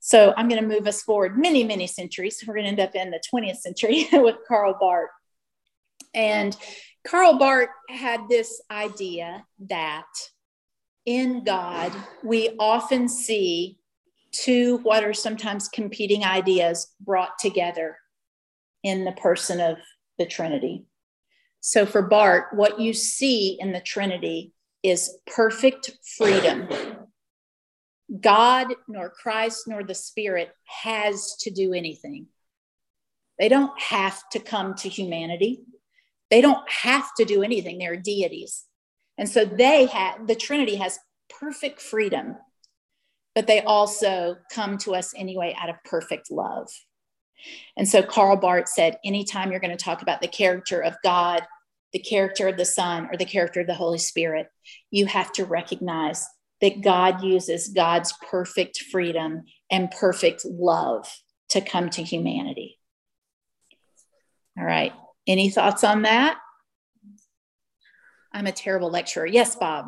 So 0.00 0.32
I'm 0.36 0.48
going 0.48 0.60
to 0.60 0.66
move 0.66 0.86
us 0.86 1.02
forward 1.02 1.38
many, 1.38 1.62
many 1.62 1.86
centuries. 1.86 2.42
We're 2.46 2.54
going 2.54 2.64
to 2.64 2.70
end 2.70 2.80
up 2.80 2.94
in 2.94 3.10
the 3.10 3.22
20th 3.32 3.58
century 3.58 4.08
with 4.12 4.36
Karl 4.48 4.76
Barth. 4.80 5.10
And 6.14 6.56
Karl 7.06 7.38
Barth 7.38 7.68
had 7.88 8.20
this 8.28 8.60
idea 8.70 9.44
that 9.68 10.06
in 11.06 11.44
God, 11.44 11.92
we 12.22 12.56
often 12.58 13.08
see 13.08 13.78
two 14.32 14.78
what 14.78 15.04
are 15.04 15.14
sometimes 15.14 15.68
competing 15.68 16.24
ideas 16.24 16.88
brought 17.00 17.38
together 17.38 17.96
in 18.82 19.04
the 19.04 19.12
person 19.12 19.60
of 19.60 19.76
the 20.18 20.26
Trinity. 20.26 20.84
So 21.60 21.84
for 21.84 22.02
Barth, 22.02 22.46
what 22.52 22.80
you 22.80 22.94
see 22.94 23.58
in 23.60 23.72
the 23.72 23.80
Trinity 23.80 24.52
is 24.82 25.18
perfect 25.26 25.90
freedom. 26.16 26.68
God, 28.18 28.68
nor 28.88 29.10
Christ, 29.10 29.68
nor 29.68 29.84
the 29.84 29.94
Spirit 29.94 30.50
has 30.64 31.36
to 31.40 31.50
do 31.50 31.72
anything. 31.72 32.26
They 33.38 33.48
don't 33.48 33.78
have 33.80 34.28
to 34.30 34.40
come 34.40 34.74
to 34.74 34.88
humanity. 34.88 35.62
They 36.30 36.40
don't 36.40 36.68
have 36.70 37.14
to 37.18 37.24
do 37.24 37.42
anything. 37.42 37.78
They're 37.78 37.96
deities. 37.96 38.64
And 39.16 39.28
so 39.28 39.44
they 39.44 39.86
have, 39.86 40.26
the 40.26 40.34
Trinity 40.34 40.76
has 40.76 40.98
perfect 41.28 41.80
freedom, 41.80 42.36
but 43.34 43.46
they 43.46 43.60
also 43.60 44.36
come 44.52 44.78
to 44.78 44.94
us 44.94 45.12
anyway 45.16 45.56
out 45.60 45.70
of 45.70 45.76
perfect 45.84 46.30
love. 46.30 46.68
And 47.76 47.88
so 47.88 48.02
Karl 48.02 48.36
Barth 48.36 48.68
said, 48.68 48.98
anytime 49.04 49.50
you're 49.50 49.60
going 49.60 49.76
to 49.76 49.82
talk 49.82 50.02
about 50.02 50.20
the 50.20 50.28
character 50.28 50.80
of 50.80 50.96
God, 51.02 51.42
the 51.92 51.98
character 51.98 52.48
of 52.48 52.56
the 52.56 52.64
Son, 52.64 53.08
or 53.10 53.16
the 53.16 53.24
character 53.24 53.60
of 53.60 53.66
the 53.66 53.74
Holy 53.74 53.98
Spirit, 53.98 54.48
you 54.90 55.06
have 55.06 55.32
to 55.32 55.44
recognize 55.44 56.26
that 56.60 56.82
God 56.82 57.22
uses 57.22 57.68
God's 57.68 58.12
perfect 58.30 58.82
freedom 58.90 59.44
and 59.70 59.90
perfect 59.90 60.44
love 60.44 61.08
to 61.50 61.60
come 61.60 61.90
to 61.90 62.02
humanity. 62.02 62.78
All 64.58 64.64
right. 64.64 64.92
Any 65.26 65.50
thoughts 65.50 65.84
on 65.84 66.02
that? 66.02 66.38
I'm 68.32 68.46
a 68.46 68.52
terrible 68.52 68.90
lecturer. 68.90 69.26
Yes, 69.26 69.56
Bob. 69.56 69.86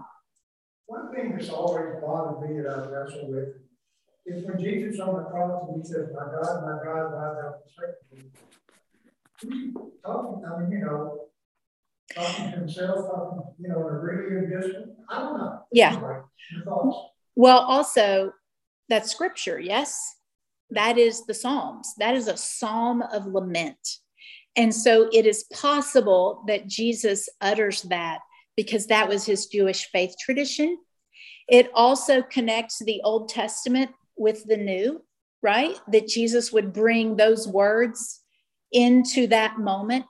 One 0.86 1.12
thing 1.14 1.36
that's 1.36 1.48
always 1.50 2.00
bothered 2.00 2.50
me 2.50 2.60
that 2.62 2.70
I 2.70 2.86
wrestle 2.90 3.30
with 3.30 3.48
is 4.26 4.46
when 4.46 4.60
Jesus 4.60 5.00
on 5.00 5.14
the 5.14 5.30
cross 5.30 5.68
and 5.68 5.82
he 5.82 5.88
says, 5.88 6.08
My 6.14 6.26
God, 6.26 6.62
my 6.62 6.84
God, 6.84 7.12
why 7.12 7.34
thou 7.34 7.54
forsaken 7.76 8.32
me? 9.48 9.72
Talking, 10.04 10.44
I 10.44 10.60
mean, 10.60 10.72
you 10.72 10.78
know, 10.84 11.28
talking 12.14 12.50
to 12.50 12.56
himself, 12.58 13.06
talking, 13.06 13.54
you 13.58 13.68
know, 13.68 13.88
in 13.88 13.94
a 13.94 13.98
really 13.98 14.46
distant. 14.46 14.91
I 15.12 15.18
don't 15.18 15.38
know. 15.38 15.60
Yeah. 15.72 16.20
Well, 17.36 17.58
also, 17.58 18.32
that's 18.88 19.10
scripture, 19.10 19.60
yes? 19.60 20.16
That 20.70 20.98
is 20.98 21.26
the 21.26 21.34
Psalms. 21.34 21.94
That 21.98 22.14
is 22.14 22.28
a 22.28 22.36
psalm 22.36 23.02
of 23.02 23.26
lament. 23.26 23.98
And 24.56 24.74
so 24.74 25.08
it 25.12 25.26
is 25.26 25.44
possible 25.44 26.44
that 26.46 26.66
Jesus 26.66 27.28
utters 27.40 27.82
that 27.82 28.20
because 28.56 28.86
that 28.86 29.08
was 29.08 29.24
his 29.24 29.46
Jewish 29.46 29.88
faith 29.90 30.14
tradition. 30.20 30.78
It 31.48 31.70
also 31.74 32.22
connects 32.22 32.78
the 32.78 33.00
Old 33.02 33.28
Testament 33.28 33.90
with 34.16 34.44
the 34.44 34.56
New, 34.56 35.02
right? 35.42 35.76
That 35.88 36.08
Jesus 36.08 36.52
would 36.52 36.72
bring 36.72 37.16
those 37.16 37.48
words 37.48 38.20
into 38.72 39.26
that 39.28 39.58
moment. 39.58 40.06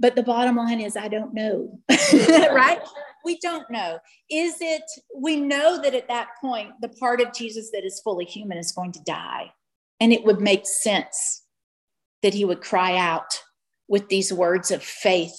But 0.00 0.16
the 0.16 0.22
bottom 0.22 0.56
line 0.56 0.80
is, 0.80 0.96
I 0.96 1.08
don't 1.08 1.34
know, 1.34 1.78
right? 1.90 2.80
We 3.24 3.38
don't 3.38 3.70
know. 3.70 3.98
Is 4.30 4.56
it, 4.60 4.82
we 5.16 5.36
know 5.36 5.80
that 5.80 5.94
at 5.94 6.08
that 6.08 6.28
point, 6.40 6.70
the 6.80 6.88
part 6.88 7.20
of 7.20 7.32
Jesus 7.32 7.70
that 7.72 7.84
is 7.84 8.00
fully 8.00 8.24
human 8.24 8.58
is 8.58 8.72
going 8.72 8.92
to 8.92 9.02
die. 9.04 9.52
And 10.00 10.12
it 10.12 10.24
would 10.24 10.40
make 10.40 10.66
sense 10.66 11.42
that 12.22 12.34
he 12.34 12.44
would 12.44 12.60
cry 12.60 12.96
out 12.96 13.42
with 13.88 14.08
these 14.08 14.32
words 14.32 14.70
of 14.70 14.82
faith 14.82 15.36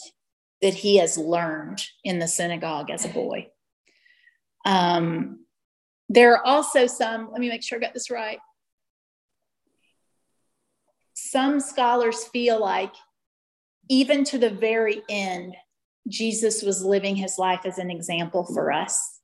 that 0.62 0.74
he 0.74 0.98
has 0.98 1.18
learned 1.18 1.84
in 2.04 2.20
the 2.20 2.28
synagogue 2.28 2.90
as 2.90 3.06
a 3.06 3.10
boy. 3.10 3.48
Um, 4.66 5.46
There 6.10 6.34
are 6.36 6.46
also 6.46 6.88
some, 6.88 7.32
let 7.32 7.40
me 7.40 7.50
make 7.50 7.64
sure 7.64 7.78
I 7.78 7.82
got 7.82 7.94
this 7.94 8.12
right. 8.12 8.40
Some 11.14 11.60
scholars 11.60 12.26
feel 12.26 12.60
like 12.60 12.94
even 13.90 14.24
to 14.26 14.38
the 14.38 14.50
very 14.50 15.02
end, 15.10 15.56
Jesus 16.08 16.62
was 16.62 16.84
living 16.84 17.16
his 17.16 17.38
life 17.38 17.62
as 17.66 17.78
an 17.78 17.90
example 17.90 18.46
for 18.46 18.72
us. 18.72 19.20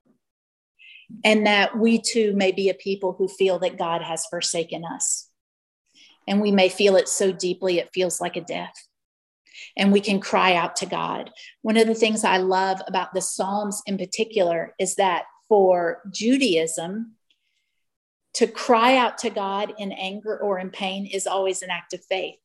And 1.24 1.46
that 1.46 1.78
we 1.78 2.00
too 2.00 2.34
may 2.36 2.52
be 2.52 2.70
a 2.70 2.74
people 2.74 3.14
who 3.14 3.28
feel 3.28 3.60
that 3.60 3.78
God 3.78 4.02
has 4.02 4.26
forsaken 4.28 4.84
us. 4.86 5.28
And 6.28 6.42
we 6.42 6.52
may 6.52 6.70
feel 6.70 6.96
it 6.96 7.10
so 7.10 7.32
deeply, 7.32 7.80
it 7.80 7.90
feels 7.94 8.22
like 8.22 8.38
a 8.38 8.42
death. 8.42 8.74
And 9.76 9.92
we 9.92 10.00
can 10.00 10.20
cry 10.20 10.56
out 10.56 10.78
to 10.78 10.86
God. 10.86 11.30
One 11.62 11.78
of 11.78 11.88
the 11.88 11.96
things 11.96 12.24
I 12.24 12.38
love 12.38 12.82
about 12.88 13.14
the 13.14 13.22
Psalms 13.22 13.82
in 13.86 13.98
particular 13.98 14.74
is 14.80 14.96
that 14.96 15.26
for 15.50 16.02
Judaism, 16.12 17.16
to 18.36 18.48
cry 18.48 18.96
out 18.96 19.18
to 19.20 19.30
God 19.30 19.74
in 19.78 19.92
anger 19.92 20.40
or 20.40 20.58
in 20.58 20.70
pain 20.70 21.06
is 21.06 21.28
always 21.28 21.62
an 21.62 21.70
act 21.70 21.94
of 21.94 22.04
faith 22.06 22.41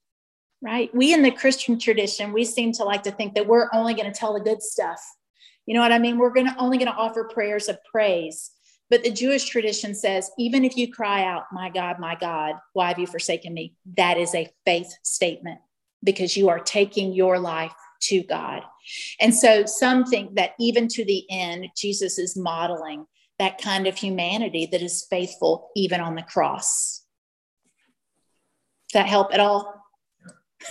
right? 0.66 0.92
We 0.92 1.14
in 1.14 1.22
the 1.22 1.31
Christian 1.31 1.79
tradition, 1.79 2.33
we 2.33 2.44
seem 2.44 2.72
to 2.72 2.83
like 2.83 3.05
to 3.05 3.12
think 3.12 3.35
that 3.35 3.46
we're 3.46 3.68
only 3.72 3.94
going 3.94 4.12
to 4.12 4.18
tell 4.18 4.35
the 4.35 4.40
good 4.40 4.61
stuff. 4.61 5.00
You 5.64 5.74
know 5.74 5.81
what 5.81 5.92
I 5.92 6.00
mean? 6.00 6.18
We're 6.18 6.33
going 6.33 6.48
to 6.48 6.59
only 6.59 6.76
going 6.76 6.90
to 6.90 6.96
offer 6.96 7.31
prayers 7.33 7.68
of 7.68 7.79
praise. 7.85 8.50
But 8.90 9.05
the 9.05 9.12
Jewish 9.12 9.44
tradition 9.44 9.94
says, 9.94 10.29
even 10.38 10.64
if 10.64 10.76
you 10.76 10.92
cry 10.92 11.24
out, 11.24 11.44
My 11.52 11.70
God, 11.70 12.00
my 12.00 12.16
God, 12.16 12.57
why 12.72 12.88
have 12.88 12.98
you 12.98 13.07
forsaken 13.07 13.55
me? 13.55 13.74
That 13.96 14.18
is 14.18 14.35
a 14.35 14.48
faith 14.64 14.92
statement 15.05 15.61
because 16.02 16.37
you 16.37 16.48
are 16.48 16.59
taking 16.59 17.12
your 17.12 17.38
life 17.38 17.72
to 18.02 18.24
God. 18.24 18.62
And 19.20 19.33
so 19.33 19.66
some 19.66 20.05
think 20.05 20.35
that 20.35 20.55
even 20.59 20.88
to 20.88 21.05
the 21.05 21.24
end, 21.31 21.68
Jesus 21.76 22.18
is 22.18 22.37
modeling 22.37 23.07
that 23.38 23.61
kind 23.61 23.87
of 23.87 23.96
humanity 23.96 24.68
that 24.72 24.83
is 24.83 25.07
faithful 25.09 25.70
even 25.76 26.00
on 26.00 26.16
the 26.16 26.22
cross. 26.22 27.02
Does 28.88 29.00
that 29.00 29.09
help 29.09 29.33
at 29.33 29.40
all? 29.40 29.76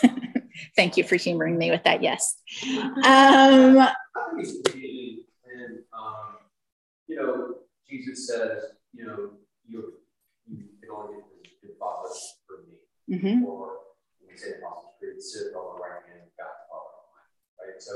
Thank 0.75 0.97
you 0.97 1.03
for 1.03 1.15
humoring 1.15 1.58
me 1.58 1.71
with 1.71 1.84
that. 1.84 2.01
Yes. 2.01 2.36
Um, 2.65 3.77
and, 5.55 5.79
um, 5.93 6.38
you 7.08 7.15
know, 7.15 7.55
Jesus 7.89 8.27
says, 8.27 8.63
you 8.93 9.05
know, 9.05 9.31
you, 9.67 9.93
you 10.47 10.58
can 10.81 10.89
only 10.95 11.21
get 11.43 11.62
the 11.62 11.75
Father 11.79 12.10
from 12.47 12.65
me. 12.67 13.17
Mm-hmm. 13.17 13.45
Or 13.45 13.77
we 14.27 14.38
say 14.38 14.51
Apostles' 14.60 14.93
Creed, 14.99 15.21
sit 15.21 15.55
on 15.55 15.75
the 15.75 15.81
right 15.81 16.01
hand 16.08 16.21
of 16.23 16.31
God, 16.38 16.55
Father, 16.69 17.71
right? 17.71 17.81
So 17.81 17.93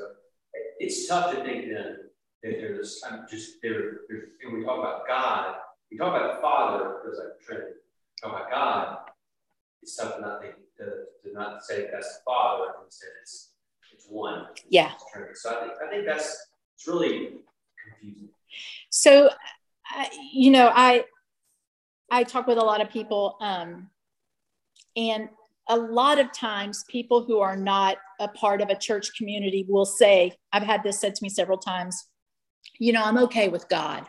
it's 0.79 1.07
tough 1.07 1.31
to 1.31 1.43
think 1.43 1.65
then 1.73 1.97
that 2.43 2.51
there's 2.59 3.01
I'm 3.09 3.25
just 3.29 3.61
there. 3.61 4.01
There's, 4.07 4.29
when 4.45 4.59
we 4.59 4.65
talk 4.65 4.79
about 4.79 5.07
God, 5.07 5.55
we 5.91 5.97
talk 5.97 6.15
about 6.15 6.35
the 6.35 6.41
Father, 6.41 7.01
there's 7.03 7.17
like 7.17 7.39
Trinity. 7.45 7.73
We 7.75 8.29
talk 8.29 8.39
about 8.39 8.51
God, 8.51 8.97
it's 9.81 9.95
to 9.97 10.03
not 10.19 10.41
think 10.41 10.55
to, 10.77 10.85
to 11.23 11.33
not 11.33 11.63
say 11.63 11.87
that's 11.91 12.17
the 12.17 12.21
Father, 12.25 12.73
instead 12.83 13.09
it's 13.21 13.51
it's 13.93 14.05
one. 14.09 14.47
Yeah. 14.69 14.91
So 15.33 15.49
I 15.49 15.61
think 15.61 15.73
I 15.85 15.89
think 15.89 16.05
that's 16.05 16.47
it's 16.75 16.87
really 16.87 17.31
confusing. 17.83 18.29
So, 18.89 19.29
uh, 19.95 20.05
you 20.33 20.51
know, 20.51 20.71
I 20.73 21.05
I 22.11 22.23
talk 22.23 22.47
with 22.47 22.57
a 22.57 22.63
lot 22.63 22.81
of 22.81 22.89
people, 22.89 23.37
um, 23.41 23.89
and 24.95 25.29
a 25.67 25.77
lot 25.77 26.19
of 26.19 26.31
times 26.31 26.83
people 26.89 27.23
who 27.23 27.39
are 27.39 27.55
not 27.55 27.97
a 28.19 28.27
part 28.27 28.61
of 28.61 28.69
a 28.69 28.75
church 28.75 29.15
community 29.15 29.65
will 29.69 29.85
say, 29.85 30.35
I've 30.51 30.63
had 30.63 30.83
this 30.83 30.99
said 30.99 31.13
to 31.15 31.23
me 31.23 31.29
several 31.29 31.59
times, 31.59 32.07
you 32.79 32.91
know, 32.91 33.03
I'm 33.03 33.19
okay 33.19 33.49
with 33.49 33.69
God. 33.69 33.99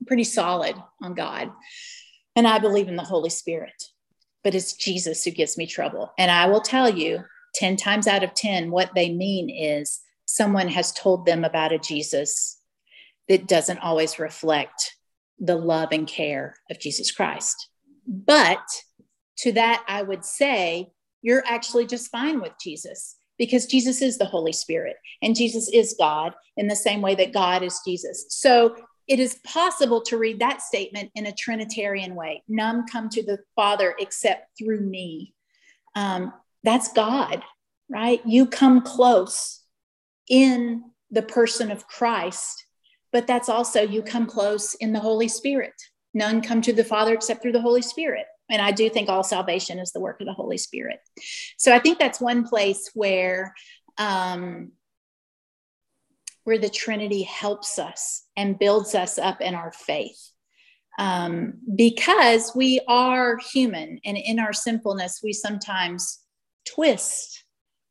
I'm 0.00 0.06
pretty 0.06 0.24
solid 0.24 0.76
on 1.02 1.12
God. 1.12 1.50
And 2.36 2.48
I 2.48 2.58
believe 2.58 2.88
in 2.88 2.96
the 2.96 3.02
Holy 3.02 3.28
Spirit 3.28 3.74
but 4.48 4.54
it's 4.54 4.72
Jesus 4.72 5.22
who 5.22 5.30
gives 5.30 5.58
me 5.58 5.66
trouble. 5.66 6.10
And 6.16 6.30
I 6.30 6.46
will 6.46 6.62
tell 6.62 6.88
you 6.88 7.22
10 7.56 7.76
times 7.76 8.06
out 8.06 8.24
of 8.24 8.32
10, 8.32 8.70
what 8.70 8.94
they 8.94 9.12
mean 9.12 9.50
is 9.50 10.00
someone 10.24 10.68
has 10.68 10.90
told 10.90 11.26
them 11.26 11.44
about 11.44 11.70
a 11.70 11.78
Jesus 11.78 12.58
that 13.28 13.46
doesn't 13.46 13.80
always 13.80 14.18
reflect 14.18 14.96
the 15.38 15.54
love 15.54 15.90
and 15.92 16.08
care 16.08 16.54
of 16.70 16.80
Jesus 16.80 17.10
Christ. 17.10 17.68
But 18.06 18.64
to 19.40 19.52
that, 19.52 19.84
I 19.86 20.00
would 20.00 20.24
say, 20.24 20.92
you're 21.20 21.44
actually 21.46 21.84
just 21.84 22.10
fine 22.10 22.40
with 22.40 22.52
Jesus 22.58 23.16
because 23.36 23.66
Jesus 23.66 24.00
is 24.00 24.16
the 24.16 24.24
Holy 24.24 24.52
Spirit 24.52 24.96
and 25.20 25.36
Jesus 25.36 25.68
is 25.68 25.94
God 25.98 26.32
in 26.56 26.68
the 26.68 26.74
same 26.74 27.02
way 27.02 27.14
that 27.16 27.34
God 27.34 27.62
is 27.62 27.82
Jesus. 27.86 28.24
So 28.30 28.76
it 29.08 29.18
is 29.18 29.40
possible 29.44 30.02
to 30.02 30.18
read 30.18 30.38
that 30.38 30.60
statement 30.60 31.10
in 31.14 31.26
a 31.26 31.32
Trinitarian 31.32 32.14
way. 32.14 32.42
None 32.46 32.86
come 32.86 33.08
to 33.10 33.22
the 33.22 33.38
Father 33.56 33.94
except 33.98 34.58
through 34.58 34.80
me. 34.80 35.34
Um, 35.94 36.32
that's 36.62 36.92
God, 36.92 37.42
right? 37.88 38.20
You 38.26 38.46
come 38.46 38.82
close 38.82 39.62
in 40.28 40.84
the 41.10 41.22
person 41.22 41.70
of 41.70 41.86
Christ, 41.86 42.66
but 43.10 43.26
that's 43.26 43.48
also 43.48 43.80
you 43.80 44.02
come 44.02 44.26
close 44.26 44.74
in 44.74 44.92
the 44.92 45.00
Holy 45.00 45.28
Spirit. 45.28 45.72
None 46.12 46.42
come 46.42 46.60
to 46.62 46.72
the 46.74 46.84
Father 46.84 47.14
except 47.14 47.40
through 47.40 47.52
the 47.52 47.62
Holy 47.62 47.82
Spirit. 47.82 48.26
And 48.50 48.60
I 48.60 48.72
do 48.72 48.90
think 48.90 49.08
all 49.08 49.24
salvation 49.24 49.78
is 49.78 49.92
the 49.92 50.00
work 50.00 50.20
of 50.20 50.26
the 50.26 50.32
Holy 50.32 50.58
Spirit. 50.58 51.00
So 51.56 51.74
I 51.74 51.78
think 51.78 51.98
that's 51.98 52.20
one 52.20 52.46
place 52.46 52.90
where 52.94 53.54
um, 53.98 54.72
where 56.48 56.56
the 56.58 56.70
Trinity 56.70 57.24
helps 57.24 57.78
us 57.78 58.22
and 58.34 58.58
builds 58.58 58.94
us 58.94 59.18
up 59.18 59.42
in 59.42 59.54
our 59.54 59.70
faith. 59.70 60.30
Um, 60.98 61.58
because 61.76 62.52
we 62.56 62.80
are 62.88 63.36
human 63.36 64.00
and 64.02 64.16
in 64.16 64.38
our 64.38 64.54
sinfulness, 64.54 65.20
we 65.22 65.34
sometimes 65.34 66.20
twist 66.64 67.44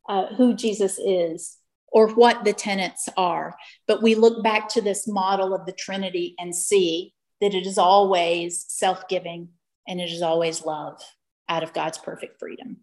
uh, 0.08 0.34
who 0.34 0.56
Jesus 0.56 0.98
is 0.98 1.58
or 1.86 2.08
what 2.08 2.44
the 2.44 2.52
tenets 2.52 3.08
are. 3.16 3.54
But 3.86 4.02
we 4.02 4.16
look 4.16 4.42
back 4.42 4.68
to 4.70 4.80
this 4.80 5.06
model 5.06 5.54
of 5.54 5.64
the 5.64 5.72
Trinity 5.72 6.34
and 6.36 6.52
see 6.52 7.14
that 7.40 7.54
it 7.54 7.64
is 7.64 7.78
always 7.78 8.64
self 8.66 9.06
giving 9.06 9.50
and 9.86 10.00
it 10.00 10.10
is 10.10 10.20
always 10.20 10.64
love 10.64 11.00
out 11.48 11.62
of 11.62 11.72
God's 11.72 11.98
perfect 11.98 12.40
freedom. 12.40 12.78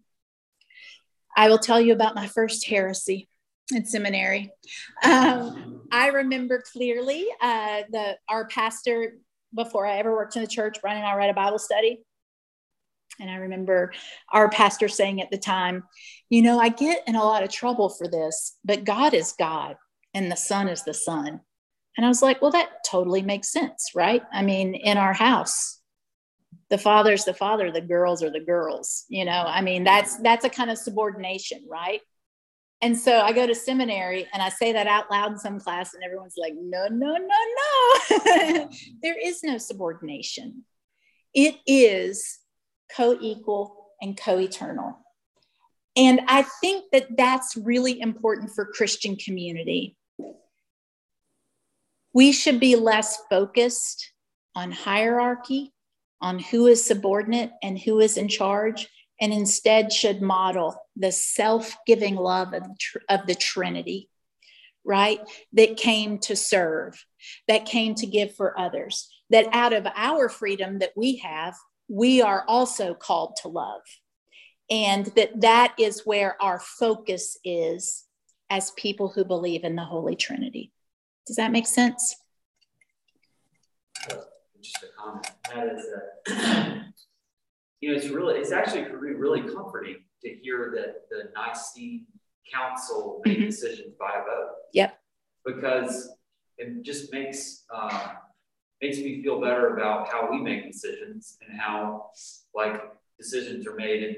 I 1.36 1.50
will 1.50 1.60
tell 1.60 1.82
you 1.82 1.92
about 1.92 2.16
my 2.16 2.28
first 2.28 2.66
heresy 2.66 3.28
in 3.72 3.86
seminary. 3.86 4.52
Um, 5.04 5.82
I 5.92 6.08
remember 6.08 6.64
clearly 6.72 7.26
uh, 7.42 7.84
the 7.92 8.18
our 8.30 8.48
pastor 8.48 9.18
before 9.54 9.86
I 9.86 9.98
ever 9.98 10.12
worked 10.12 10.36
in 10.36 10.42
the 10.42 10.48
church. 10.48 10.78
Brian 10.82 10.98
and 10.98 11.08
I 11.08 11.16
read 11.16 11.30
a 11.30 11.34
Bible 11.34 11.60
study, 11.60 12.04
and 13.20 13.30
I 13.30 13.36
remember 13.36 13.94
our 14.32 14.50
pastor 14.50 14.88
saying 14.88 15.22
at 15.22 15.32
the 15.32 15.38
time, 15.38 15.84
"You 16.30 16.42
know, 16.42 16.60
I 16.60 16.70
get 16.70 17.04
in 17.08 17.16
a 17.16 17.24
lot 17.24 17.44
of 17.44 17.50
trouble 17.50 17.90
for 17.90 18.08
this, 18.08 18.58
but 18.64 18.84
God 18.84 19.14
is 19.14 19.34
God, 19.38 19.78
and 20.14 20.32
the 20.32 20.38
Son 20.38 20.68
is 20.68 20.84
the 20.84 20.94
Son." 20.94 21.42
And 21.98 22.06
I 22.06 22.10
was 22.10 22.22
like, 22.22 22.42
"Well, 22.42 22.52
that 22.52 22.84
totally 22.86 23.22
makes 23.22 23.52
sense, 23.52 23.92
right? 23.96 24.22
I 24.32 24.42
mean, 24.44 24.76
in 24.76 24.98
our 24.98 25.14
house." 25.14 25.82
the 26.70 26.78
father's 26.80 27.26
the 27.26 27.34
father 27.34 27.72
the 27.72 27.80
girls 27.80 28.24
are 28.24 28.32
the 28.32 28.40
girls 28.40 29.06
you 29.08 29.24
know 29.24 29.44
i 29.46 29.62
mean 29.62 29.84
that's 29.84 30.18
that's 30.24 30.46
a 30.46 30.50
kind 30.50 30.72
of 30.72 30.80
subordination 30.80 31.64
right 31.70 32.02
and 32.82 32.98
so 32.98 33.22
I 33.22 33.32
go 33.32 33.48
to 33.48 33.56
seminary 33.56 34.28
and 34.34 34.42
I 34.42 34.50
say 34.50 34.74
that 34.74 34.88
out 34.88 35.10
loud 35.10 35.32
in 35.32 35.38
some 35.38 35.60
class, 35.60 35.94
and 35.94 36.04
everyone's 36.04 36.36
like, 36.38 36.54
no, 36.56 36.88
no, 36.88 37.16
no, 37.16 38.10
no. 38.10 38.70
there 39.02 39.18
is 39.22 39.44
no 39.44 39.58
subordination. 39.58 40.64
It 41.34 41.56
is 41.66 42.40
co 42.96 43.18
equal 43.20 43.92
and 44.02 44.18
co 44.18 44.40
eternal. 44.40 44.98
And 45.96 46.22
I 46.28 46.44
think 46.62 46.86
that 46.92 47.08
that's 47.18 47.56
really 47.56 48.02
important 48.02 48.52
for 48.52 48.66
Christian 48.66 49.16
community. 49.16 49.98
We 52.14 52.34
should 52.34 52.60
be 52.60 52.76
less 52.76 53.18
focused 53.30 54.12
on 54.56 54.72
hierarchy, 54.72 55.74
on 56.22 56.40
who 56.40 56.68
is 56.68 56.86
subordinate 56.86 57.52
and 57.64 57.80
who 57.80 58.00
is 58.00 58.18
in 58.18 58.28
charge, 58.28 58.90
and 59.20 59.34
instead 59.34 59.92
should 59.94 60.22
model 60.22 60.76
the 60.96 61.12
self 61.12 61.76
giving 61.86 62.16
love 62.16 62.54
of, 62.54 62.64
of 63.10 63.26
the 63.28 63.36
Trinity, 63.36 64.10
right? 64.84 65.20
That 65.54 65.78
came 65.78 66.20
to 66.20 66.36
serve, 66.36 67.04
that 67.48 67.66
came 67.66 67.96
to 67.96 68.06
give 68.06 68.36
for 68.36 68.60
others, 68.60 69.10
that 69.30 69.48
out 69.52 69.74
of 69.74 69.88
our 69.96 70.30
freedom 70.30 70.80
that 70.80 70.92
we 70.96 71.18
have, 71.18 71.56
we 71.88 72.22
are 72.22 72.44
also 72.48 72.94
called 72.94 73.38
to 73.42 73.48
love. 73.48 73.82
And 74.70 75.06
that 75.16 75.42
that 75.42 75.76
is 75.78 76.06
where 76.06 76.42
our 76.42 76.60
focus 76.60 77.38
is 77.44 78.06
as 78.50 78.72
people 78.72 79.10
who 79.10 79.24
believe 79.24 79.64
in 79.64 79.76
the 79.76 79.84
Holy 79.84 80.16
Trinity. 80.16 80.72
Does 81.28 81.36
that 81.36 81.52
make 81.52 81.68
sense? 81.68 82.16
Just 84.62 84.84
a 84.84 84.88
comment. 84.98 85.32
That 85.54 85.68
is 85.68 85.86
that 86.26 86.95
you 87.86 87.92
know, 87.92 87.98
it's 87.98 88.08
really, 88.08 88.40
it's 88.40 88.52
actually 88.52 88.84
really 88.92 89.42
comforting 89.42 89.98
to 90.24 90.30
hear 90.42 90.74
that 90.76 91.08
the 91.12 91.30
Nicene 91.36 92.08
Council 92.52 93.22
made 93.24 93.38
mm-hmm. 93.38 93.46
decisions 93.46 93.94
by 94.00 94.10
a 94.10 94.24
vote. 94.24 94.54
Yep. 94.74 94.98
Because 95.46 96.10
it 96.58 96.82
just 96.82 97.14
makes 97.14 97.66
uh, 97.72 98.14
makes 98.82 98.98
me 98.98 99.22
feel 99.22 99.40
better 99.40 99.76
about 99.76 100.12
how 100.12 100.32
we 100.32 100.40
make 100.42 100.66
decisions 100.66 101.38
and 101.48 101.60
how 101.62 102.10
like 102.56 102.82
decisions 103.20 103.68
are 103.68 103.76
made 103.76 104.02
in 104.02 104.16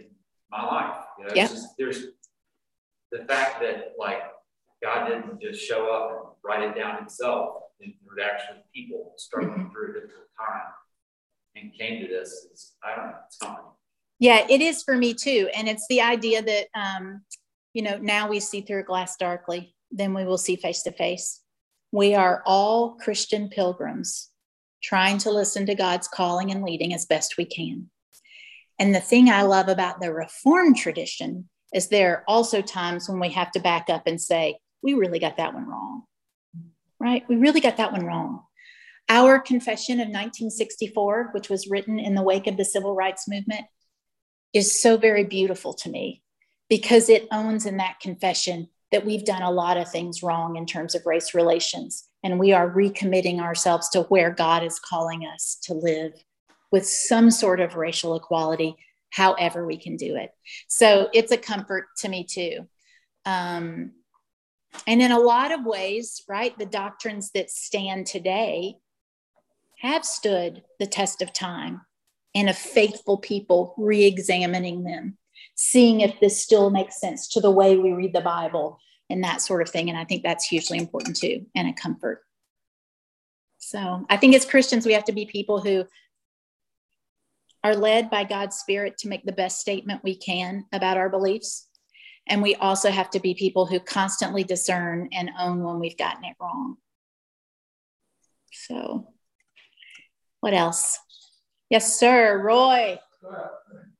my 0.49 0.63
life. 0.63 0.95
You 1.19 1.25
know, 1.25 1.31
yeah. 1.35 1.47
Just, 1.47 1.67
there's 1.77 2.05
the 3.11 3.25
fact 3.25 3.59
that 3.59 3.95
like 3.99 4.21
God 4.81 5.09
didn't 5.09 5.41
just 5.41 5.61
show 5.61 5.91
up 5.93 6.11
and 6.11 6.29
write 6.41 6.63
it 6.69 6.79
down 6.79 6.99
himself. 6.99 7.63
And 7.81 7.91
there 8.05 8.15
were 8.15 8.31
actually 8.31 8.63
people 8.73 9.11
struggling 9.17 9.65
mm-hmm. 9.65 9.71
through 9.73 9.89
a 9.89 9.93
difficult 9.95 10.29
time 10.39 10.71
and 11.59 11.73
came 11.77 12.01
to 12.01 12.07
this. 12.07 12.47
It's, 12.51 12.75
I 12.83 12.95
don't 12.95 13.07
know, 13.07 13.15
it's. 13.25 13.39
Yeah, 14.19 14.45
it 14.49 14.61
is 14.61 14.83
for 14.83 14.95
me 14.95 15.13
too. 15.13 15.49
And 15.55 15.67
it's 15.67 15.85
the 15.89 16.01
idea 16.01 16.41
that, 16.41 16.67
um, 16.73 17.21
you 17.73 17.83
know, 17.83 17.97
now 17.97 18.27
we 18.27 18.39
see 18.39 18.61
through 18.61 18.79
a 18.79 18.83
glass 18.83 19.15
darkly, 19.17 19.75
then 19.91 20.13
we 20.13 20.25
will 20.25 20.37
see 20.37 20.55
face 20.55 20.81
to 20.83 20.91
face. 20.91 21.41
We 21.91 22.15
are 22.15 22.41
all 22.45 22.95
Christian 22.95 23.49
pilgrims 23.49 24.29
trying 24.81 25.19
to 25.19 25.31
listen 25.31 25.65
to 25.67 25.75
God's 25.75 26.07
calling 26.07 26.51
and 26.51 26.63
leading 26.63 26.93
as 26.93 27.05
best 27.05 27.37
we 27.37 27.45
can. 27.45 27.89
And 28.79 28.93
the 28.93 28.99
thing 28.99 29.29
I 29.29 29.43
love 29.43 29.67
about 29.69 30.01
the 30.01 30.13
Reformed 30.13 30.77
tradition 30.77 31.49
is 31.73 31.87
there 31.87 32.11
are 32.11 32.23
also 32.27 32.61
times 32.61 33.09
when 33.09 33.19
we 33.19 33.29
have 33.29 33.51
to 33.51 33.59
back 33.59 33.89
up 33.89 34.03
and 34.07 34.19
say, 34.19 34.59
we 34.81 34.93
really 34.93 35.19
got 35.19 35.37
that 35.37 35.53
one 35.53 35.67
wrong, 35.67 36.03
right? 36.99 37.23
We 37.27 37.35
really 37.35 37.61
got 37.61 37.77
that 37.77 37.91
one 37.91 38.05
wrong. 38.05 38.43
Our 39.09 39.39
confession 39.39 39.95
of 39.95 40.07
1964, 40.07 41.29
which 41.33 41.49
was 41.49 41.69
written 41.69 41.99
in 41.99 42.13
the 42.13 42.23
wake 42.23 42.47
of 42.47 42.57
the 42.57 42.65
civil 42.65 42.93
rights 42.93 43.27
movement, 43.27 43.65
is 44.53 44.81
so 44.81 44.97
very 44.97 45.23
beautiful 45.23 45.73
to 45.73 45.89
me 45.89 46.21
because 46.69 47.09
it 47.09 47.27
owns 47.31 47.65
in 47.65 47.77
that 47.77 47.99
confession 48.01 48.67
that 48.91 49.05
we've 49.05 49.25
done 49.25 49.41
a 49.41 49.51
lot 49.51 49.77
of 49.77 49.89
things 49.89 50.23
wrong 50.23 50.55
in 50.55 50.65
terms 50.65 50.95
of 50.95 51.05
race 51.05 51.33
relations. 51.33 52.07
And 52.23 52.39
we 52.39 52.53
are 52.53 52.69
recommitting 52.69 53.39
ourselves 53.39 53.89
to 53.89 54.03
where 54.03 54.31
God 54.31 54.63
is 54.63 54.79
calling 54.79 55.23
us 55.25 55.57
to 55.63 55.73
live 55.73 56.13
with 56.71 56.85
some 56.85 57.31
sort 57.31 57.59
of 57.59 57.75
racial 57.75 58.15
equality, 58.15 58.75
however 59.09 59.65
we 59.65 59.77
can 59.77 59.95
do 59.95 60.15
it. 60.15 60.31
So 60.67 61.09
it's 61.13 61.31
a 61.31 61.37
comfort 61.37 61.85
to 61.99 62.09
me 62.09 62.25
too. 62.25 62.67
Um, 63.25 63.91
and 64.85 65.01
in 65.01 65.11
a 65.11 65.19
lot 65.19 65.51
of 65.51 65.65
ways, 65.65 66.23
right, 66.27 66.57
the 66.57 66.65
doctrines 66.65 67.31
that 67.31 67.49
stand 67.49 68.05
today 68.05 68.75
have 69.79 70.05
stood 70.05 70.63
the 70.79 70.87
test 70.87 71.21
of 71.21 71.33
time 71.33 71.81
and 72.35 72.49
of 72.49 72.57
faithful 72.57 73.17
people 73.17 73.73
re 73.77 74.03
examining 74.05 74.83
them, 74.83 75.17
seeing 75.55 76.01
if 76.01 76.19
this 76.19 76.41
still 76.41 76.69
makes 76.69 76.99
sense 76.99 77.27
to 77.29 77.41
the 77.41 77.51
way 77.51 77.77
we 77.77 77.91
read 77.91 78.13
the 78.13 78.21
Bible 78.21 78.79
and 79.09 79.23
that 79.23 79.41
sort 79.41 79.61
of 79.61 79.69
thing. 79.69 79.89
And 79.89 79.97
I 79.97 80.03
think 80.03 80.23
that's 80.23 80.45
hugely 80.45 80.77
important 80.77 81.15
too 81.15 81.45
and 81.55 81.67
a 81.67 81.73
comfort. 81.73 82.23
So 83.57 84.05
I 84.09 84.17
think 84.17 84.35
as 84.35 84.45
Christians, 84.45 84.85
we 84.85 84.93
have 84.93 85.05
to 85.05 85.13
be 85.13 85.25
people 85.25 85.61
who 85.61 85.85
are 87.63 87.75
led 87.75 88.09
by 88.09 88.23
God's 88.23 88.57
Spirit 88.57 88.97
to 88.99 89.07
make 89.07 89.25
the 89.25 89.31
best 89.31 89.59
statement 89.59 90.03
we 90.03 90.15
can 90.15 90.65
about 90.71 90.97
our 90.97 91.09
beliefs. 91.09 91.67
And 92.27 92.41
we 92.41 92.55
also 92.55 92.89
have 92.89 93.09
to 93.11 93.19
be 93.19 93.33
people 93.33 93.65
who 93.65 93.79
constantly 93.79 94.43
discern 94.43 95.09
and 95.11 95.31
own 95.39 95.63
when 95.63 95.79
we've 95.79 95.97
gotten 95.97 96.23
it 96.23 96.35
wrong. 96.39 96.77
So, 98.53 99.13
what 100.47 100.53
else? 100.53 100.97
Yes, 101.69 101.99
sir. 101.99 102.41
Roy. 102.41 102.97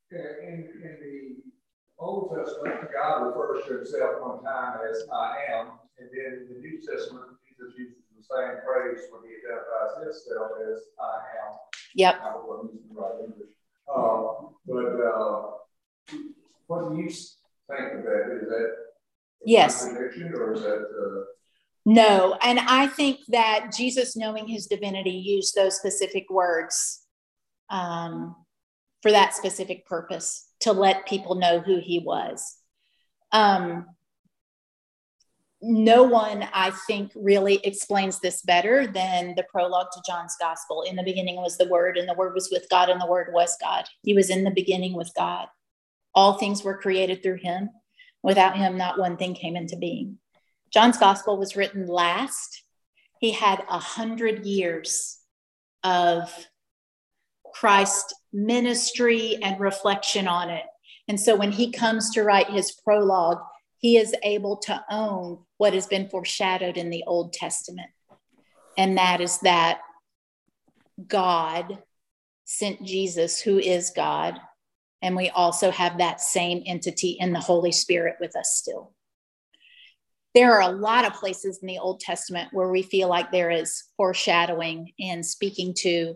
In, 0.09 0.69
in 0.81 0.97
the 1.03 1.35
Old 1.99 2.31
Testament, 2.37 2.87
God 2.95 3.23
refers 3.25 3.65
to 3.67 3.73
himself 3.79 4.21
one 4.21 4.41
time 4.45 4.77
as 4.89 5.03
I 5.11 5.35
am. 5.59 5.71
And 5.99 6.07
then 6.07 6.47
in 6.47 6.53
the 6.53 6.59
New 6.61 6.79
Testament, 6.79 7.35
Jesus 7.43 7.77
uses 7.77 7.99
the 8.15 8.23
same 8.23 8.63
phrase 8.63 9.03
when 9.11 9.27
he 9.27 9.35
identifies 9.43 9.99
himself 9.99 10.51
as 10.71 10.83
I 10.97 11.15
am. 11.43 11.51
Yep. 11.95 12.15
I 12.15 12.31
hope 12.31 12.61
I'm 12.61 12.69
using 12.71 12.95
the 12.95 13.01
right 13.01 13.19
English. 13.25 13.51
Uh, 13.93 14.47
but 14.65 15.03
uh, 15.03 15.51
what 16.67 16.95
do 16.95 16.95
you 16.95 17.09
think 17.09 17.91
of 17.91 18.03
that? 18.07 18.39
Is 18.41 18.47
that 18.47 18.71
yes. 19.43 19.83
contradiction 19.83 20.31
or 20.33 20.53
is 20.53 20.61
that? 20.61 20.79
Uh, 20.79 21.26
no, 21.87 22.37
and 22.41 22.59
I 22.59 22.87
think 22.87 23.21
that 23.29 23.71
Jesus, 23.73 24.17
knowing 24.17 24.45
his 24.45 24.67
divinity, 24.67 25.11
used 25.11 25.55
those 25.55 25.77
specific 25.77 26.25
words 26.29 27.01
um, 27.69 28.35
for 29.01 29.09
that 29.11 29.33
specific 29.35 29.85
purpose 29.85 30.49
to 30.59 30.73
let 30.73 31.07
people 31.07 31.35
know 31.35 31.61
who 31.61 31.79
he 31.79 31.99
was. 31.99 32.57
Um, 33.31 33.85
no 35.61 36.03
one, 36.03 36.45
I 36.53 36.71
think, 36.87 37.13
really 37.15 37.61
explains 37.63 38.19
this 38.19 38.41
better 38.41 38.85
than 38.85 39.35
the 39.37 39.45
prologue 39.49 39.87
to 39.93 40.01
John's 40.05 40.35
gospel. 40.41 40.81
In 40.81 40.97
the 40.97 41.03
beginning 41.03 41.37
was 41.37 41.57
the 41.57 41.69
Word, 41.69 41.97
and 41.97 42.09
the 42.09 42.15
Word 42.15 42.33
was 42.33 42.49
with 42.51 42.67
God, 42.69 42.89
and 42.89 42.99
the 42.99 43.07
Word 43.07 43.29
was 43.31 43.55
God. 43.61 43.85
He 44.01 44.13
was 44.13 44.29
in 44.29 44.43
the 44.43 44.51
beginning 44.51 44.93
with 44.93 45.09
God. 45.15 45.47
All 46.13 46.33
things 46.33 46.65
were 46.65 46.77
created 46.77 47.23
through 47.23 47.37
him. 47.37 47.69
Without 48.23 48.57
him, 48.57 48.77
not 48.77 48.99
one 48.99 49.15
thing 49.15 49.35
came 49.35 49.55
into 49.55 49.77
being. 49.77 50.17
John's 50.71 50.97
gospel 50.97 51.37
was 51.37 51.55
written 51.55 51.87
last. 51.87 52.63
He 53.19 53.31
had 53.31 53.63
a 53.69 53.79
hundred 53.79 54.45
years 54.45 55.19
of 55.83 56.31
Christ's 57.53 58.13
ministry 58.33 59.37
and 59.41 59.59
reflection 59.59 60.27
on 60.27 60.49
it. 60.49 60.65
And 61.07 61.19
so 61.19 61.35
when 61.35 61.51
he 61.51 61.71
comes 61.71 62.11
to 62.11 62.23
write 62.23 62.49
his 62.49 62.71
prologue, 62.71 63.39
he 63.79 63.97
is 63.97 64.13
able 64.23 64.57
to 64.57 64.83
own 64.91 65.39
what 65.57 65.73
has 65.73 65.87
been 65.87 66.09
foreshadowed 66.09 66.77
in 66.77 66.89
the 66.89 67.03
Old 67.07 67.33
Testament. 67.33 67.89
And 68.77 68.97
that 68.97 69.21
is 69.21 69.39
that 69.39 69.79
God 71.07 71.81
sent 72.45 72.83
Jesus, 72.83 73.41
who 73.41 73.57
is 73.59 73.91
God. 73.95 74.39
And 75.01 75.15
we 75.15 75.29
also 75.29 75.71
have 75.71 75.99
that 75.99 76.21
same 76.21 76.63
entity 76.65 77.17
in 77.19 77.33
the 77.33 77.39
Holy 77.39 77.71
Spirit 77.71 78.15
with 78.19 78.35
us 78.35 78.55
still. 78.55 78.93
There 80.37 80.53
are 80.53 80.61
a 80.61 80.71
lot 80.71 81.03
of 81.03 81.15
places 81.15 81.57
in 81.63 81.67
the 81.67 81.79
Old 81.79 81.99
Testament 81.99 82.49
where 82.51 82.69
we 82.69 82.83
feel 82.83 83.07
like 83.07 83.31
there 83.31 83.49
is 83.49 83.85
foreshadowing 83.97 84.91
and 84.99 85.25
speaking 85.25 85.73
to 85.79 86.13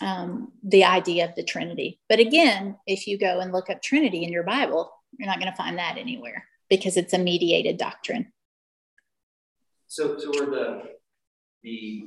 um, 0.00 0.50
the 0.64 0.82
idea 0.82 1.24
of 1.24 1.36
the 1.36 1.44
Trinity. 1.44 2.00
But 2.08 2.18
again, 2.18 2.78
if 2.88 3.06
you 3.06 3.16
go 3.16 3.38
and 3.38 3.52
look 3.52 3.70
up 3.70 3.80
Trinity 3.80 4.24
in 4.24 4.32
your 4.32 4.42
Bible, 4.42 4.90
you're 5.16 5.28
not 5.28 5.38
going 5.38 5.52
to 5.52 5.56
find 5.56 5.78
that 5.78 5.98
anywhere 5.98 6.48
because 6.68 6.96
it's 6.96 7.12
a 7.12 7.18
mediated 7.18 7.76
doctrine. 7.76 8.32
So, 9.86 10.18
so 10.18 10.30
were 10.30 10.50
the 10.50 10.82
the 11.62 12.06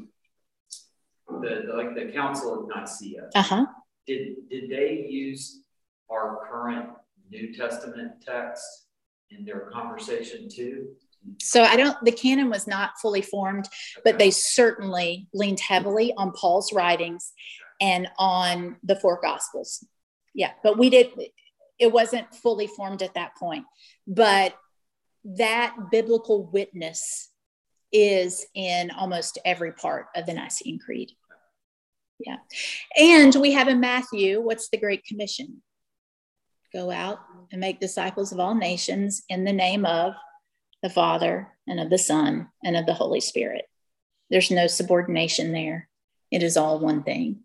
the, 1.29 1.63
the 1.65 1.73
like 1.77 1.95
the 1.95 2.11
Council 2.11 2.59
of 2.59 2.67
Nicaea? 2.67 3.29
Uh 3.33 3.41
huh. 3.41 3.65
Did 4.05 4.49
did 4.49 4.69
they 4.69 5.07
use 5.09 5.61
our 6.11 6.45
current 6.51 6.89
New 7.29 7.53
Testament 7.53 8.15
text 8.21 8.65
in 9.29 9.45
their 9.45 9.69
conversation 9.71 10.49
too? 10.49 10.89
So 11.39 11.63
I 11.63 11.75
don't. 11.75 11.97
The 12.03 12.11
canon 12.11 12.49
was 12.49 12.67
not 12.67 12.99
fully 13.01 13.21
formed, 13.21 13.67
but 14.03 14.17
they 14.17 14.31
certainly 14.31 15.27
leaned 15.33 15.59
heavily 15.59 16.13
on 16.17 16.31
Paul's 16.31 16.73
writings 16.73 17.33
and 17.79 18.07
on 18.17 18.77
the 18.83 18.95
four 18.95 19.19
gospels. 19.21 19.85
Yeah, 20.33 20.51
but 20.63 20.77
we 20.77 20.89
did, 20.89 21.09
it 21.79 21.91
wasn't 21.91 22.33
fully 22.33 22.67
formed 22.67 23.01
at 23.01 23.15
that 23.15 23.35
point. 23.35 23.65
But 24.07 24.55
that 25.25 25.75
biblical 25.91 26.45
witness 26.45 27.29
is 27.91 28.45
in 28.53 28.91
almost 28.91 29.37
every 29.43 29.73
part 29.73 30.07
of 30.15 30.25
the 30.25 30.33
Nicene 30.33 30.79
Creed. 30.79 31.11
Yeah. 32.19 32.37
And 32.97 33.35
we 33.35 33.51
have 33.53 33.67
in 33.67 33.79
Matthew, 33.79 34.41
what's 34.41 34.69
the 34.69 34.77
Great 34.77 35.03
Commission? 35.05 35.61
Go 36.71 36.91
out 36.91 37.19
and 37.51 37.59
make 37.59 37.79
disciples 37.79 38.31
of 38.31 38.39
all 38.39 38.55
nations 38.55 39.23
in 39.27 39.43
the 39.43 39.51
name 39.51 39.85
of 39.85 40.13
the 40.81 40.89
Father 40.89 41.47
and 41.67 41.79
of 41.79 41.89
the 41.89 41.97
Son 41.97 42.49
and 42.63 42.75
of 42.75 42.85
the 42.85 42.93
Holy 42.93 43.19
Spirit. 43.19 43.65
There's 44.29 44.51
no 44.51 44.67
subordination 44.67 45.51
there. 45.51 45.89
It 46.31 46.43
is 46.43 46.57
all 46.57 46.79
one 46.79 47.03
thing. 47.03 47.41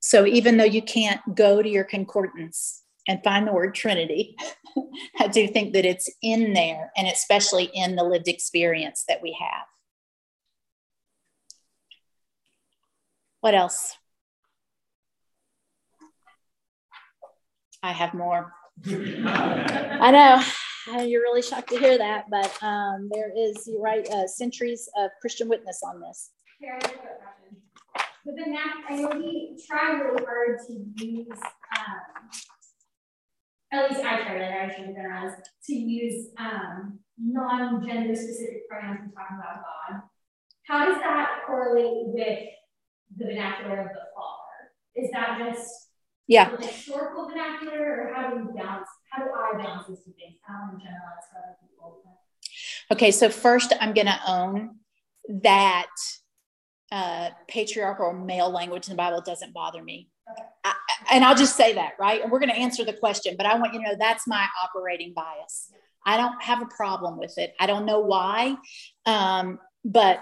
So 0.00 0.26
even 0.26 0.56
though 0.56 0.64
you 0.64 0.82
can't 0.82 1.20
go 1.34 1.62
to 1.62 1.68
your 1.68 1.84
concordance 1.84 2.82
and 3.08 3.22
find 3.24 3.46
the 3.46 3.52
word 3.52 3.74
Trinity, 3.74 4.36
I 5.18 5.28
do 5.28 5.48
think 5.48 5.72
that 5.72 5.84
it's 5.84 6.10
in 6.22 6.52
there 6.52 6.92
and 6.96 7.06
especially 7.08 7.70
in 7.72 7.96
the 7.96 8.04
lived 8.04 8.28
experience 8.28 9.04
that 9.08 9.22
we 9.22 9.36
have. 9.40 9.66
What 13.40 13.54
else? 13.54 13.96
I 17.82 17.92
have 17.92 18.14
more. 18.14 18.52
I 18.86 20.10
know 20.12 20.42
you're 20.86 21.22
really 21.22 21.42
shocked 21.42 21.70
to 21.70 21.78
hear 21.78 21.98
that, 21.98 22.26
but 22.30 22.62
um, 22.62 23.08
there 23.12 23.30
is, 23.36 23.66
you're 23.66 23.80
right, 23.80 24.08
uh, 24.10 24.26
centuries 24.26 24.88
of 24.96 25.10
Christian 25.20 25.48
witness 25.48 25.82
on 25.84 26.00
this. 26.00 26.30
But 28.24 28.36
the 28.36 28.50
next, 28.50 28.78
I 28.88 28.96
know 28.96 29.10
we 29.16 29.60
try 29.66 29.92
really 29.92 30.24
hard 30.24 30.58
to 30.66 31.04
use, 31.04 31.28
um, 31.30 32.28
at 33.72 33.90
least 33.90 34.04
I 34.04 34.22
try 34.22 34.38
that, 34.38 34.52
I 34.52 34.74
should 34.74 34.96
have 34.96 35.32
to 35.66 35.74
use 35.74 36.28
um, 36.38 36.98
non-gender 37.18 38.14
specific 38.14 38.68
pronouns 38.68 39.00
when 39.00 39.12
talking 39.12 39.38
about 39.38 39.62
God. 39.62 40.02
How 40.68 40.86
does 40.86 40.98
that 41.02 41.42
correlate 41.46 42.06
with 42.06 42.48
the 43.16 43.26
vernacular 43.26 43.80
of 43.80 43.88
the 43.88 44.02
Father. 44.14 44.72
Is 44.94 45.10
that 45.12 45.38
just 45.38 45.88
yeah 46.26 46.56
historical 46.56 47.28
vernacular, 47.28 48.08
or 48.08 48.14
how 48.14 48.30
do 48.30 48.36
we 48.36 48.52
balance? 48.52 48.88
How 49.12 49.24
do 49.24 49.30
I 49.30 49.62
balance 49.62 49.88
these 49.88 49.98
two 49.98 50.12
things? 50.12 50.38
How 50.42 50.70
in 50.72 50.80
general 50.80 51.00
for 51.30 51.38
other 51.38 51.56
people? 51.60 52.02
Okay, 52.90 53.10
so 53.10 53.28
first 53.28 53.74
I'm 53.78 53.92
going 53.92 54.06
to 54.06 54.18
own 54.26 54.76
that 55.42 55.90
uh, 56.90 57.30
patriarchal 57.46 58.14
male 58.14 58.50
language 58.50 58.86
in 58.86 58.92
the 58.92 58.96
Bible 58.96 59.20
doesn't 59.20 59.52
bother 59.52 59.82
me. 59.82 60.08
I, 60.64 60.74
and 61.12 61.24
I'll 61.24 61.34
just 61.34 61.56
say 61.56 61.74
that, 61.74 61.92
right? 62.00 62.22
And 62.22 62.32
we're 62.32 62.38
going 62.38 62.50
to 62.50 62.58
answer 62.58 62.84
the 62.84 62.94
question, 62.94 63.34
but 63.36 63.44
I 63.44 63.58
want 63.58 63.74
you 63.74 63.80
to 63.80 63.84
know 63.86 63.96
that's 63.98 64.26
my 64.26 64.46
operating 64.62 65.12
bias. 65.14 65.70
I 66.06 66.16
don't 66.16 66.42
have 66.42 66.62
a 66.62 66.66
problem 66.66 67.18
with 67.18 67.36
it. 67.36 67.54
I 67.60 67.66
don't 67.66 67.84
know 67.84 68.00
why, 68.00 68.56
um, 69.04 69.58
but, 69.84 70.20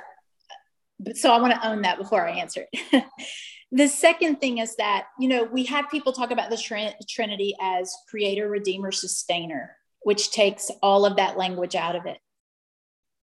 but 0.98 1.16
so 1.16 1.32
I 1.32 1.40
want 1.40 1.54
to 1.54 1.68
own 1.68 1.82
that 1.82 1.96
before 1.96 2.26
I 2.26 2.32
answer 2.32 2.66
it. 2.72 3.04
the 3.72 3.88
second 3.88 4.40
thing 4.40 4.58
is 4.58 4.76
that 4.76 5.06
you 5.18 5.28
know 5.28 5.44
we 5.44 5.64
have 5.64 5.90
people 5.90 6.12
talk 6.12 6.30
about 6.30 6.50
the 6.50 6.56
trin- 6.56 6.94
Trinity 7.08 7.54
as 7.60 7.94
creator, 8.08 8.48
redeemer, 8.48 8.92
sustainer, 8.92 9.76
which 10.02 10.30
takes 10.30 10.70
all 10.82 11.04
of 11.04 11.16
that 11.16 11.38
language 11.38 11.74
out 11.74 11.96
of 11.96 12.06
it. 12.06 12.18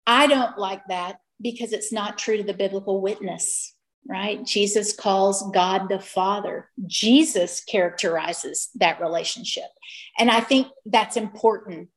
I 0.06 0.26
don't 0.26 0.58
like 0.58 0.82
that 0.88 1.20
because 1.40 1.72
it's 1.72 1.92
not 1.92 2.18
true 2.18 2.36
to 2.36 2.42
the 2.42 2.54
biblical 2.54 3.00
witness 3.00 3.74
right? 4.08 4.44
Jesus 4.44 4.92
calls 4.92 5.48
God 5.52 5.88
the 5.88 6.00
Father. 6.00 6.68
Jesus 6.86 7.62
characterizes 7.62 8.68
that 8.76 9.00
relationship. 9.00 9.70
And 10.18 10.30
I 10.30 10.40
think 10.40 10.68
that's 10.86 11.16
important. 11.16 11.88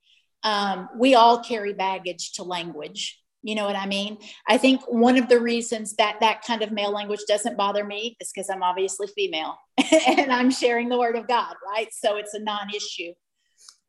Um, 0.44 0.90
we 0.98 1.16
all 1.16 1.44
carry 1.44 1.74
baggage 1.74 2.34
to 2.34 2.44
language. 2.44 3.20
You 3.44 3.56
know 3.56 3.66
what 3.66 3.76
I 3.76 3.86
mean? 3.86 4.18
I 4.48 4.58
think 4.58 4.82
one 4.88 5.18
of 5.18 5.28
the 5.28 5.40
reasons 5.40 5.96
that 5.98 6.18
that 6.22 6.44
kind 6.48 6.62
of 6.62 6.72
male 6.72 6.92
language 6.92 7.22
doesn't 7.28 7.58
bother 7.58 7.84
me 7.84 8.16
is 8.20 8.32
because 8.34 8.50
I'm 8.50 8.64
obviously 8.64 9.08
female 9.08 9.58
and 10.08 10.32
I'm 10.32 10.50
sharing 10.50 10.90
the 10.90 10.98
word 10.98 11.18
of 11.18 11.28
God, 11.28 11.54
right? 11.70 11.90
So 11.92 12.16
it's 12.16 12.34
a 12.34 12.40
non 12.40 12.70
issue. 12.74 13.14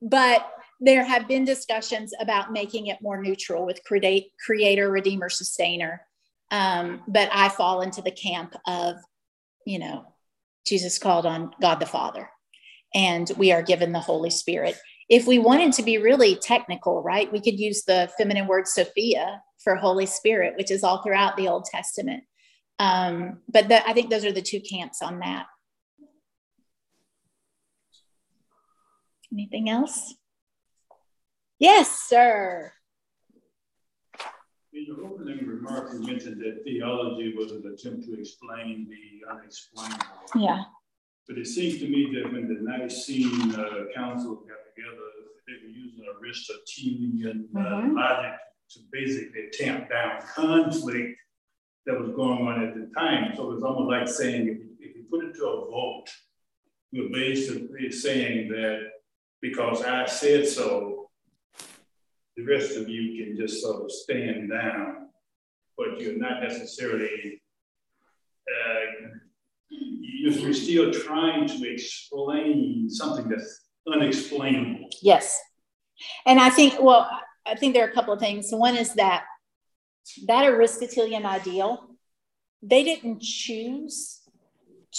But 0.03 0.47
there 0.81 1.05
have 1.05 1.29
been 1.29 1.45
discussions 1.45 2.13
about 2.21 2.53
making 2.53 2.89
it 2.89 2.99
more 3.01 3.23
neutral 3.23 3.65
with 3.65 3.83
create, 3.85 4.33
creator, 4.45 4.91
redeemer, 4.91 5.29
sustainer 5.29 6.03
um, 6.51 7.03
but 7.09 7.29
I 7.33 7.49
fall 7.49 7.81
into 7.81 8.03
the 8.03 8.11
camp 8.13 8.55
of, 8.67 8.97
you 9.67 9.79
know, 9.79 10.05
Jesus 10.67 10.99
called 10.99 11.27
on 11.27 11.53
God 11.61 11.81
the 11.81 11.87
Father, 11.87 12.31
and 12.95 13.31
we 13.37 13.51
are 13.51 13.63
given 13.63 13.91
the 13.91 14.01
Holy 14.01 14.31
Spirit. 14.31 14.79
If 15.09 15.27
we 15.27 15.39
wanted 15.39 15.73
to 15.75 15.83
be 15.83 15.99
really 15.99 16.37
technical, 16.37 17.03
right, 17.03 17.31
we 17.31 17.41
could 17.41 17.59
use 17.59 17.85
the 17.85 18.11
feminine 18.17 18.47
word 18.47 18.67
Sophia 18.67 19.43
for 19.63 19.77
Holy 19.77 20.07
Spirit, 20.07 20.55
which 20.57 20.71
is 20.71 20.83
all 20.83 21.03
throughout 21.03 21.37
the 21.37 21.49
Old 21.49 21.65
Testament. 21.65 22.25
Um, 22.79 23.39
but 23.49 23.69
the, 23.69 23.87
I 23.89 23.93
think 23.93 24.11
those 24.11 24.25
are 24.25 24.33
the 24.33 24.43
two 24.43 24.61
camps 24.61 25.03
on 25.03 25.21
that. 25.21 25.47
Anything 29.33 29.69
else? 29.69 30.15
Yes, 31.59 31.91
sir. 32.09 32.73
In 34.73 34.87
your 34.87 35.05
opening 35.05 35.47
remarks, 35.47 35.95
you 35.95 36.01
mentioned 36.01 36.41
that 36.41 36.63
theology 36.65 37.35
was 37.37 37.53
an 37.53 37.65
attempt 37.73 38.07
to 38.07 38.19
explain 38.19 38.89
the 38.89 39.33
unexplainable. 39.33 40.05
Yeah. 40.37 40.65
But 41.29 41.39
it 41.39 41.47
seems 41.47 41.79
to 41.79 41.89
me 41.89 42.11
that 42.15 42.33
when 42.33 42.49
the 42.49 42.61
Nicene 42.61 43.55
uh, 43.55 43.85
Council 43.95 44.35
got 44.47 44.64
together, 44.75 45.09
they 45.47 45.55
were 45.63 45.73
using 45.73 46.05
Aristotelian 46.21 47.49
uh, 47.57 47.61
mm-hmm. 47.61 47.97
logic 47.97 48.33
to 48.71 48.81
basically 48.93 49.49
tamp 49.53 49.91
down 49.91 50.21
conflict 50.35 51.19
that 51.87 52.01
was 52.01 52.11
going 52.15 52.47
on 52.47 52.63
at 52.63 52.75
the 52.75 52.91
time. 52.99 53.33
So 53.37 53.53
it's 53.53 53.63
almost 53.63 53.91
like 53.91 54.09
saying 54.09 54.49
if 54.49 54.59
you, 54.59 54.71
if 54.81 54.97
you 54.97 55.05
put 55.11 55.25
it 55.25 55.35
to 55.37 55.47
a 55.47 55.71
vote, 55.71 56.07
you're 56.91 57.11
basically 57.11 57.91
saying 57.91 58.49
that 58.49 58.91
because 59.43 59.83
I 59.83 60.07
said 60.07 60.47
so, 60.47 61.11
the 62.37 62.45
rest 62.45 62.77
of 62.77 62.89
you 62.89 63.25
can 63.25 63.37
just 63.37 63.63
sort 63.63 63.85
of 63.85 63.93
stand 63.93 64.51
down, 64.51 65.09
but 65.77 66.01
you're 66.01 66.19
not 66.19 66.43
necessarily, 66.43 67.43
uh, 68.49 69.09
you're 69.69 70.55
still 70.55 70.91
trying 70.93 71.47
to 71.47 71.73
explain 71.73 72.89
something 72.89 73.29
that's 73.29 73.64
unexplainable. 73.93 74.89
Yes. 75.03 75.41
And 76.27 76.41
I 76.41 76.51
think, 76.51 76.81
well, 76.81 77.09
I 77.47 77.55
think 77.55 77.75
there 77.75 77.85
are 77.87 77.91
a 77.91 77.95
couple 77.95 78.15
of 78.15 78.21
things. 78.21 78.51
One 78.51 78.77
is 78.77 78.95
that 78.95 79.25
that 80.27 80.45
Aristotelian 80.45 81.25
ideal, 81.25 81.89
they 82.63 82.85
didn't 82.85 83.23
choose 83.23 84.21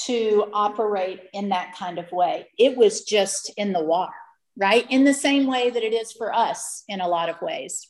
to 0.06 0.50
operate 0.54 1.22
in 1.34 1.50
that 1.50 1.76
kind 1.76 2.00
of 2.00 2.12
way. 2.12 2.48
It 2.58 2.76
was 2.76 3.04
just 3.04 3.52
in 3.58 3.72
the 3.72 3.84
water 3.84 4.14
right? 4.58 4.86
In 4.90 5.04
the 5.04 5.14
same 5.14 5.48
way 5.48 5.70
that 5.70 5.84
it 5.84 5.94
is 5.94 6.12
for 6.12 6.34
us 6.34 6.84
in 6.88 7.02
a 7.02 7.08
lot 7.08 7.30
of 7.30 7.42
ways. 7.42 7.88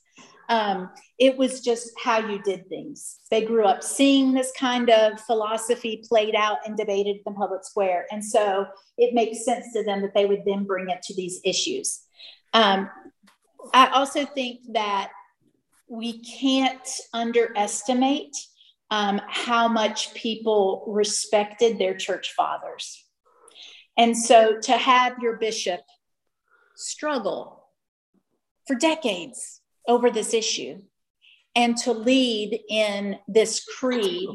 Um, 0.49 0.91
it 1.17 1.37
was 1.37 1.61
just 1.61 1.91
how 2.03 2.19
you 2.19 2.41
did 2.43 2.67
things. 2.67 3.19
They 3.31 3.43
grew 3.43 3.65
up 3.65 3.83
seeing 3.83 4.33
this 4.33 4.51
kind 4.57 4.89
of 4.89 5.19
philosophy 5.21 6.03
played 6.07 6.35
out 6.35 6.57
and 6.65 6.77
debated 6.77 7.17
in 7.17 7.21
the 7.25 7.31
public 7.31 7.63
square. 7.63 8.05
And 8.11 8.23
so 8.23 8.65
it 8.97 9.13
makes 9.13 9.43
sense 9.45 9.73
to 9.73 9.83
them 9.83 10.01
that 10.01 10.13
they 10.13 10.25
would 10.25 10.43
then 10.45 10.65
bring 10.65 10.89
it 10.89 11.01
to 11.03 11.15
these 11.15 11.39
issues. 11.43 12.01
Um, 12.53 12.89
I 13.73 13.87
also 13.87 14.25
think 14.25 14.59
that 14.73 15.11
we 15.87 16.19
can't 16.23 16.87
underestimate 17.13 18.35
um, 18.91 19.19
how 19.27 19.67
much 19.67 20.13
people 20.13 20.83
respected 20.87 21.79
their 21.79 21.95
church 21.95 22.33
fathers. 22.33 23.03
And 23.97 24.17
so 24.17 24.59
to 24.61 24.73
have 24.73 25.17
your 25.21 25.37
bishop 25.37 25.81
struggle 26.75 27.69
for 28.67 28.75
decades 28.75 29.61
over 29.87 30.09
this 30.09 30.33
issue 30.33 30.81
and 31.55 31.77
to 31.77 31.93
lead 31.93 32.59
in 32.69 33.17
this 33.27 33.63
creed 33.77 34.29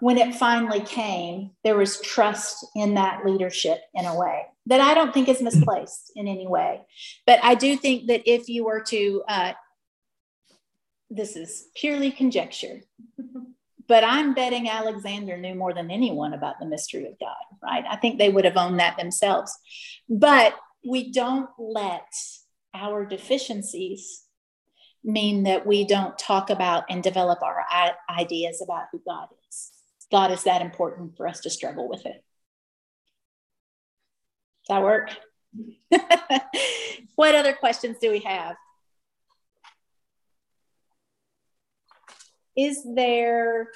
when 0.00 0.18
it 0.18 0.34
finally 0.34 0.80
came 0.80 1.50
there 1.64 1.76
was 1.76 2.00
trust 2.00 2.66
in 2.74 2.94
that 2.94 3.24
leadership 3.24 3.78
in 3.94 4.04
a 4.04 4.18
way 4.18 4.42
that 4.66 4.80
i 4.80 4.94
don't 4.94 5.12
think 5.14 5.28
is 5.28 5.42
misplaced 5.42 6.12
in 6.16 6.28
any 6.28 6.46
way. 6.46 6.80
But 7.26 7.40
i 7.42 7.54
do 7.54 7.76
think 7.76 8.08
that 8.08 8.30
if 8.30 8.48
you 8.48 8.64
were 8.64 8.82
to 8.88 9.22
uh, 9.28 9.52
this 11.10 11.36
is 11.36 11.68
purely 11.74 12.10
conjecture 12.10 12.80
but 13.88 14.04
i'm 14.04 14.34
betting 14.34 14.68
alexander 14.68 15.36
knew 15.38 15.54
more 15.54 15.72
than 15.72 15.90
anyone 15.90 16.34
about 16.34 16.58
the 16.58 16.66
mystery 16.66 17.06
of 17.06 17.18
god 17.18 17.46
right? 17.66 17.84
I 17.88 17.96
think 17.96 18.18
they 18.18 18.28
would 18.28 18.44
have 18.44 18.56
owned 18.56 18.80
that 18.80 18.96
themselves. 18.96 19.56
But 20.08 20.54
we 20.86 21.12
don't 21.12 21.50
let 21.58 22.08
our 22.74 23.04
deficiencies 23.04 24.22
mean 25.06 25.44
that 25.44 25.66
we 25.66 25.84
don't 25.84 26.18
talk 26.18 26.50
about 26.50 26.84
and 26.90 27.02
develop 27.02 27.42
our 27.42 27.64
ideas 28.10 28.60
about 28.60 28.86
who 28.92 29.00
God 29.06 29.28
is. 29.48 29.70
God 30.10 30.30
is 30.32 30.44
that 30.44 30.62
important 30.62 31.16
for 31.16 31.26
us 31.26 31.40
to 31.40 31.50
struggle 31.50 31.88
with 31.88 32.04
it. 32.04 32.24
Does 34.66 34.76
that 34.76 34.82
work? 34.82 35.10
what 37.14 37.34
other 37.34 37.52
questions 37.52 37.96
do 38.00 38.10
we 38.10 38.20
have? 38.20 38.56
Is 42.56 42.82
there 42.94 43.68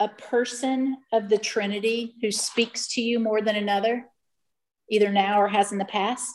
a 0.00 0.08
person 0.08 0.98
of 1.12 1.28
the 1.28 1.38
Trinity 1.38 2.14
who 2.20 2.32
speaks 2.32 2.88
to 2.94 3.00
you 3.00 3.20
more 3.20 3.40
than 3.40 3.56
another? 3.56 4.06
either 4.90 5.10
now 5.10 5.40
or 5.40 5.48
has 5.48 5.72
in 5.72 5.78
the 5.78 5.84
past? 5.84 6.32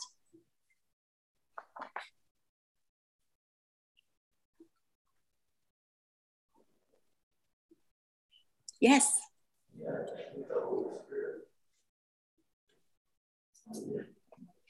Yes. 8.80 9.20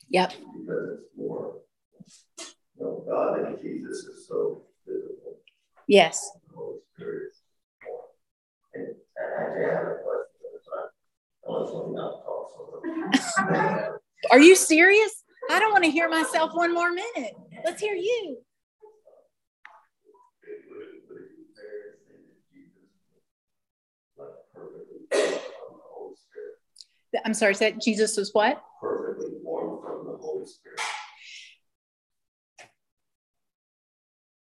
Yep. 0.08 0.32
Because 0.32 0.98
it's 0.98 1.16
more, 1.16 1.54
you 2.76 2.84
know, 2.84 3.04
God 3.08 3.38
and 3.46 3.60
Jesus 3.60 4.04
is 4.04 4.26
so 4.26 4.62
visible. 4.86 5.38
Yes. 5.86 6.30
The 6.48 6.56
Holy 6.56 6.78
Spirit 6.94 7.30
is 7.30 7.42
more. 7.84 8.04
And, 8.74 8.86
and 8.86 9.66
I 9.66 9.74
have 9.74 9.86
a 9.86 9.94
question. 10.02 10.90
I 11.46 11.50
was 11.50 11.94
not 11.94 12.20
are 14.30 14.40
you 14.40 14.54
serious? 14.54 15.24
I 15.50 15.58
don't 15.58 15.72
want 15.72 15.84
to 15.84 15.90
hear 15.90 16.08
myself 16.08 16.52
one 16.54 16.72
more 16.72 16.92
minute. 16.92 17.34
Let's 17.64 17.80
hear 17.80 17.94
you. 17.94 18.38
I'm 27.24 27.34
sorry, 27.34 27.54
said 27.54 27.80
Jesus 27.82 28.16
was 28.16 28.30
what? 28.32 28.62
Perfectly 28.80 29.38
formed 29.42 29.82
from 29.82 30.06
the 30.06 30.16
Holy 30.18 30.46
Spirit. 30.46 30.80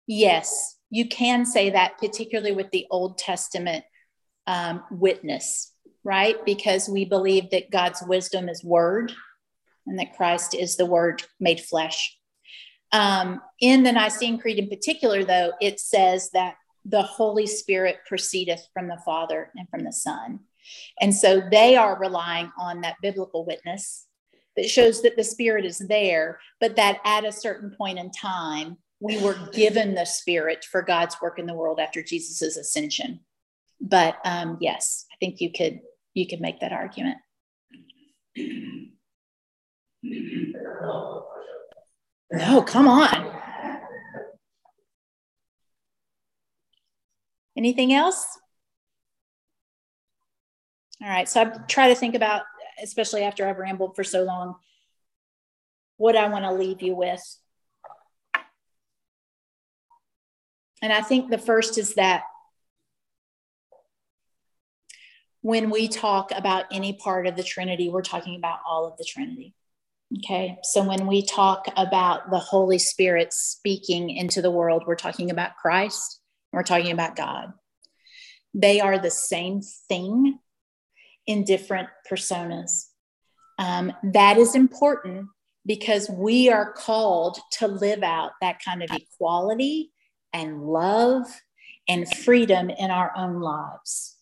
Yes, 0.07 0.77
you 0.89 1.07
can 1.07 1.45
say 1.45 1.69
that, 1.69 1.97
particularly 1.97 2.51
with 2.51 2.69
the 2.71 2.85
Old 2.91 3.17
Testament 3.17 3.85
um, 4.47 4.83
witness, 4.91 5.73
right? 6.03 6.35
Because 6.45 6.89
we 6.89 7.05
believe 7.05 7.49
that 7.51 7.71
God's 7.71 8.03
wisdom 8.05 8.49
is 8.49 8.63
word 8.63 9.13
and 9.87 9.97
that 9.99 10.15
Christ 10.15 10.53
is 10.53 10.75
the 10.75 10.85
word 10.85 11.23
made 11.39 11.61
flesh. 11.61 12.17
Um, 12.91 13.41
in 13.61 13.83
the 13.83 13.91
Nicene 13.91 14.37
Creed 14.37 14.59
in 14.59 14.67
particular, 14.67 15.23
though, 15.23 15.53
it 15.61 15.79
says 15.79 16.29
that 16.33 16.55
the 16.83 17.03
Holy 17.03 17.47
Spirit 17.47 17.99
proceedeth 18.07 18.67
from 18.73 18.87
the 18.87 18.99
Father 19.05 19.51
and 19.55 19.69
from 19.69 19.83
the 19.83 19.93
Son. 19.93 20.41
And 20.99 21.13
so 21.13 21.41
they 21.51 21.75
are 21.75 21.99
relying 21.99 22.51
on 22.57 22.81
that 22.81 22.95
biblical 23.01 23.45
witness 23.45 24.07
that 24.55 24.69
shows 24.69 25.01
that 25.01 25.15
the 25.15 25.23
Spirit 25.23 25.65
is 25.65 25.79
there, 25.79 26.39
but 26.59 26.75
that 26.75 26.99
at 27.05 27.25
a 27.25 27.31
certain 27.31 27.73
point 27.77 27.99
in 27.99 28.11
time, 28.11 28.77
we 28.99 29.17
were 29.19 29.37
given 29.51 29.95
the 29.95 30.05
Spirit 30.05 30.65
for 30.69 30.81
God's 30.81 31.15
work 31.21 31.39
in 31.39 31.45
the 31.45 31.53
world 31.53 31.79
after 31.79 32.03
Jesus' 32.03 32.57
ascension. 32.57 33.19
But 33.79 34.17
um, 34.25 34.57
yes, 34.61 35.05
I 35.11 35.15
think 35.19 35.41
you 35.41 35.51
could 35.51 35.79
you 36.13 36.27
could 36.27 36.41
make 36.41 36.59
that 36.59 36.73
argument. 36.73 37.17
No, 42.31 42.61
come 42.61 42.87
on. 42.87 43.31
Anything 47.57 47.93
else? 47.93 48.39
All 51.03 51.09
right, 51.09 51.27
so 51.27 51.41
I 51.41 51.45
try 51.67 51.87
to 51.87 51.95
think 51.95 52.13
about, 52.13 52.43
especially 52.83 53.23
after 53.23 53.47
I've 53.47 53.57
rambled 53.57 53.95
for 53.95 54.03
so 54.03 54.23
long, 54.23 54.55
what 55.97 56.15
I 56.15 56.27
want 56.27 56.45
to 56.45 56.53
leave 56.53 56.83
you 56.83 56.95
with. 56.95 57.21
And 60.83 60.93
I 60.93 61.01
think 61.01 61.29
the 61.29 61.39
first 61.39 61.79
is 61.79 61.95
that 61.95 62.23
when 65.41 65.71
we 65.71 65.87
talk 65.87 66.31
about 66.35 66.65
any 66.71 66.93
part 66.93 67.25
of 67.25 67.35
the 67.35 67.43
Trinity, 67.43 67.89
we're 67.89 68.03
talking 68.03 68.35
about 68.35 68.59
all 68.67 68.85
of 68.85 68.97
the 68.97 69.05
Trinity. 69.05 69.55
Okay, 70.19 70.57
so 70.61 70.83
when 70.83 71.07
we 71.07 71.25
talk 71.25 71.65
about 71.77 72.29
the 72.29 72.37
Holy 72.37 72.77
Spirit 72.77 73.33
speaking 73.33 74.09
into 74.09 74.41
the 74.41 74.51
world, 74.51 74.83
we're 74.85 74.95
talking 74.95 75.31
about 75.31 75.55
Christ, 75.55 76.19
we're 76.51 76.61
talking 76.61 76.91
about 76.91 77.15
God. 77.15 77.53
They 78.53 78.81
are 78.81 78.99
the 78.99 79.09
same 79.09 79.61
thing 79.87 80.37
in 81.27 81.43
different 81.43 81.89
personas. 82.09 82.87
Um, 83.59 83.93
that 84.03 84.37
is 84.37 84.55
important 84.55 85.27
because 85.65 86.09
we 86.09 86.49
are 86.49 86.73
called 86.73 87.37
to 87.53 87.67
live 87.67 88.03
out 88.03 88.31
that 88.41 88.63
kind 88.63 88.81
of 88.81 88.89
equality 88.91 89.91
and 90.33 90.63
love 90.63 91.25
and 91.87 92.11
freedom 92.11 92.69
in 92.69 92.89
our 92.89 93.11
own 93.15 93.39
lives. 93.39 94.17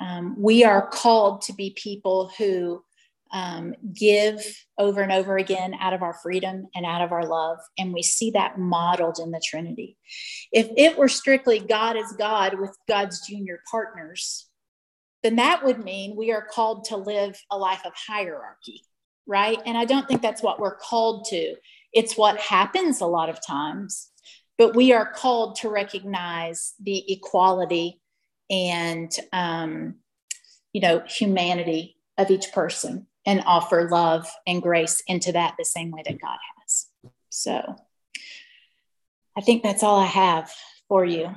Um, 0.00 0.36
we 0.38 0.64
are 0.64 0.86
called 0.86 1.42
to 1.42 1.52
be 1.52 1.74
people 1.76 2.30
who 2.38 2.82
um, 3.32 3.74
give 3.92 4.40
over 4.78 5.02
and 5.02 5.12
over 5.12 5.36
again 5.36 5.74
out 5.80 5.92
of 5.92 6.02
our 6.02 6.14
freedom 6.14 6.66
and 6.74 6.86
out 6.86 7.02
of 7.02 7.12
our 7.12 7.26
love. 7.26 7.58
And 7.78 7.92
we 7.92 8.02
see 8.02 8.30
that 8.32 8.58
modeled 8.58 9.18
in 9.18 9.30
the 9.30 9.42
Trinity. 9.44 9.96
If 10.52 10.70
it 10.76 10.96
were 10.96 11.08
strictly 11.08 11.58
God 11.58 11.96
is 11.96 12.12
God 12.12 12.58
with 12.58 12.76
God's 12.86 13.26
junior 13.26 13.60
partners, 13.70 14.47
then 15.22 15.36
that 15.36 15.64
would 15.64 15.82
mean 15.82 16.16
we 16.16 16.32
are 16.32 16.46
called 16.48 16.84
to 16.86 16.96
live 16.96 17.40
a 17.50 17.58
life 17.58 17.82
of 17.84 17.92
hierarchy, 17.94 18.82
right? 19.26 19.58
And 19.66 19.76
I 19.76 19.84
don't 19.84 20.06
think 20.06 20.22
that's 20.22 20.42
what 20.42 20.60
we're 20.60 20.76
called 20.76 21.26
to. 21.30 21.54
It's 21.92 22.16
what 22.16 22.38
happens 22.38 23.00
a 23.00 23.06
lot 23.06 23.28
of 23.28 23.44
times, 23.44 24.10
but 24.56 24.76
we 24.76 24.92
are 24.92 25.10
called 25.10 25.56
to 25.56 25.68
recognize 25.68 26.74
the 26.80 27.04
equality 27.12 28.00
and, 28.50 29.10
um, 29.32 29.96
you 30.72 30.80
know, 30.80 31.02
humanity 31.06 31.96
of 32.16 32.30
each 32.30 32.52
person 32.52 33.06
and 33.26 33.42
offer 33.46 33.88
love 33.90 34.30
and 34.46 34.62
grace 34.62 35.02
into 35.06 35.32
that 35.32 35.54
the 35.58 35.64
same 35.64 35.90
way 35.90 36.02
that 36.06 36.20
God 36.20 36.38
has. 36.60 36.86
So 37.28 37.76
I 39.36 39.40
think 39.40 39.62
that's 39.62 39.82
all 39.82 39.98
I 39.98 40.06
have 40.06 40.50
for 40.88 41.04
you. 41.04 41.34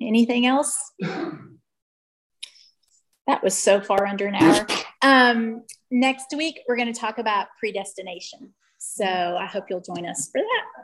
Anything 0.00 0.46
else? 0.46 0.92
That 3.26 3.42
was 3.42 3.56
so 3.56 3.80
far 3.80 4.06
under 4.06 4.26
an 4.26 4.34
hour. 4.34 4.66
Um, 5.02 5.62
next 5.90 6.34
week, 6.36 6.58
we're 6.66 6.74
going 6.74 6.92
to 6.92 6.98
talk 6.98 7.18
about 7.18 7.48
predestination. 7.60 8.54
So 8.78 9.04
I 9.04 9.46
hope 9.46 9.66
you'll 9.68 9.82
join 9.82 10.06
us 10.06 10.30
for 10.32 10.40
that. 10.40 10.75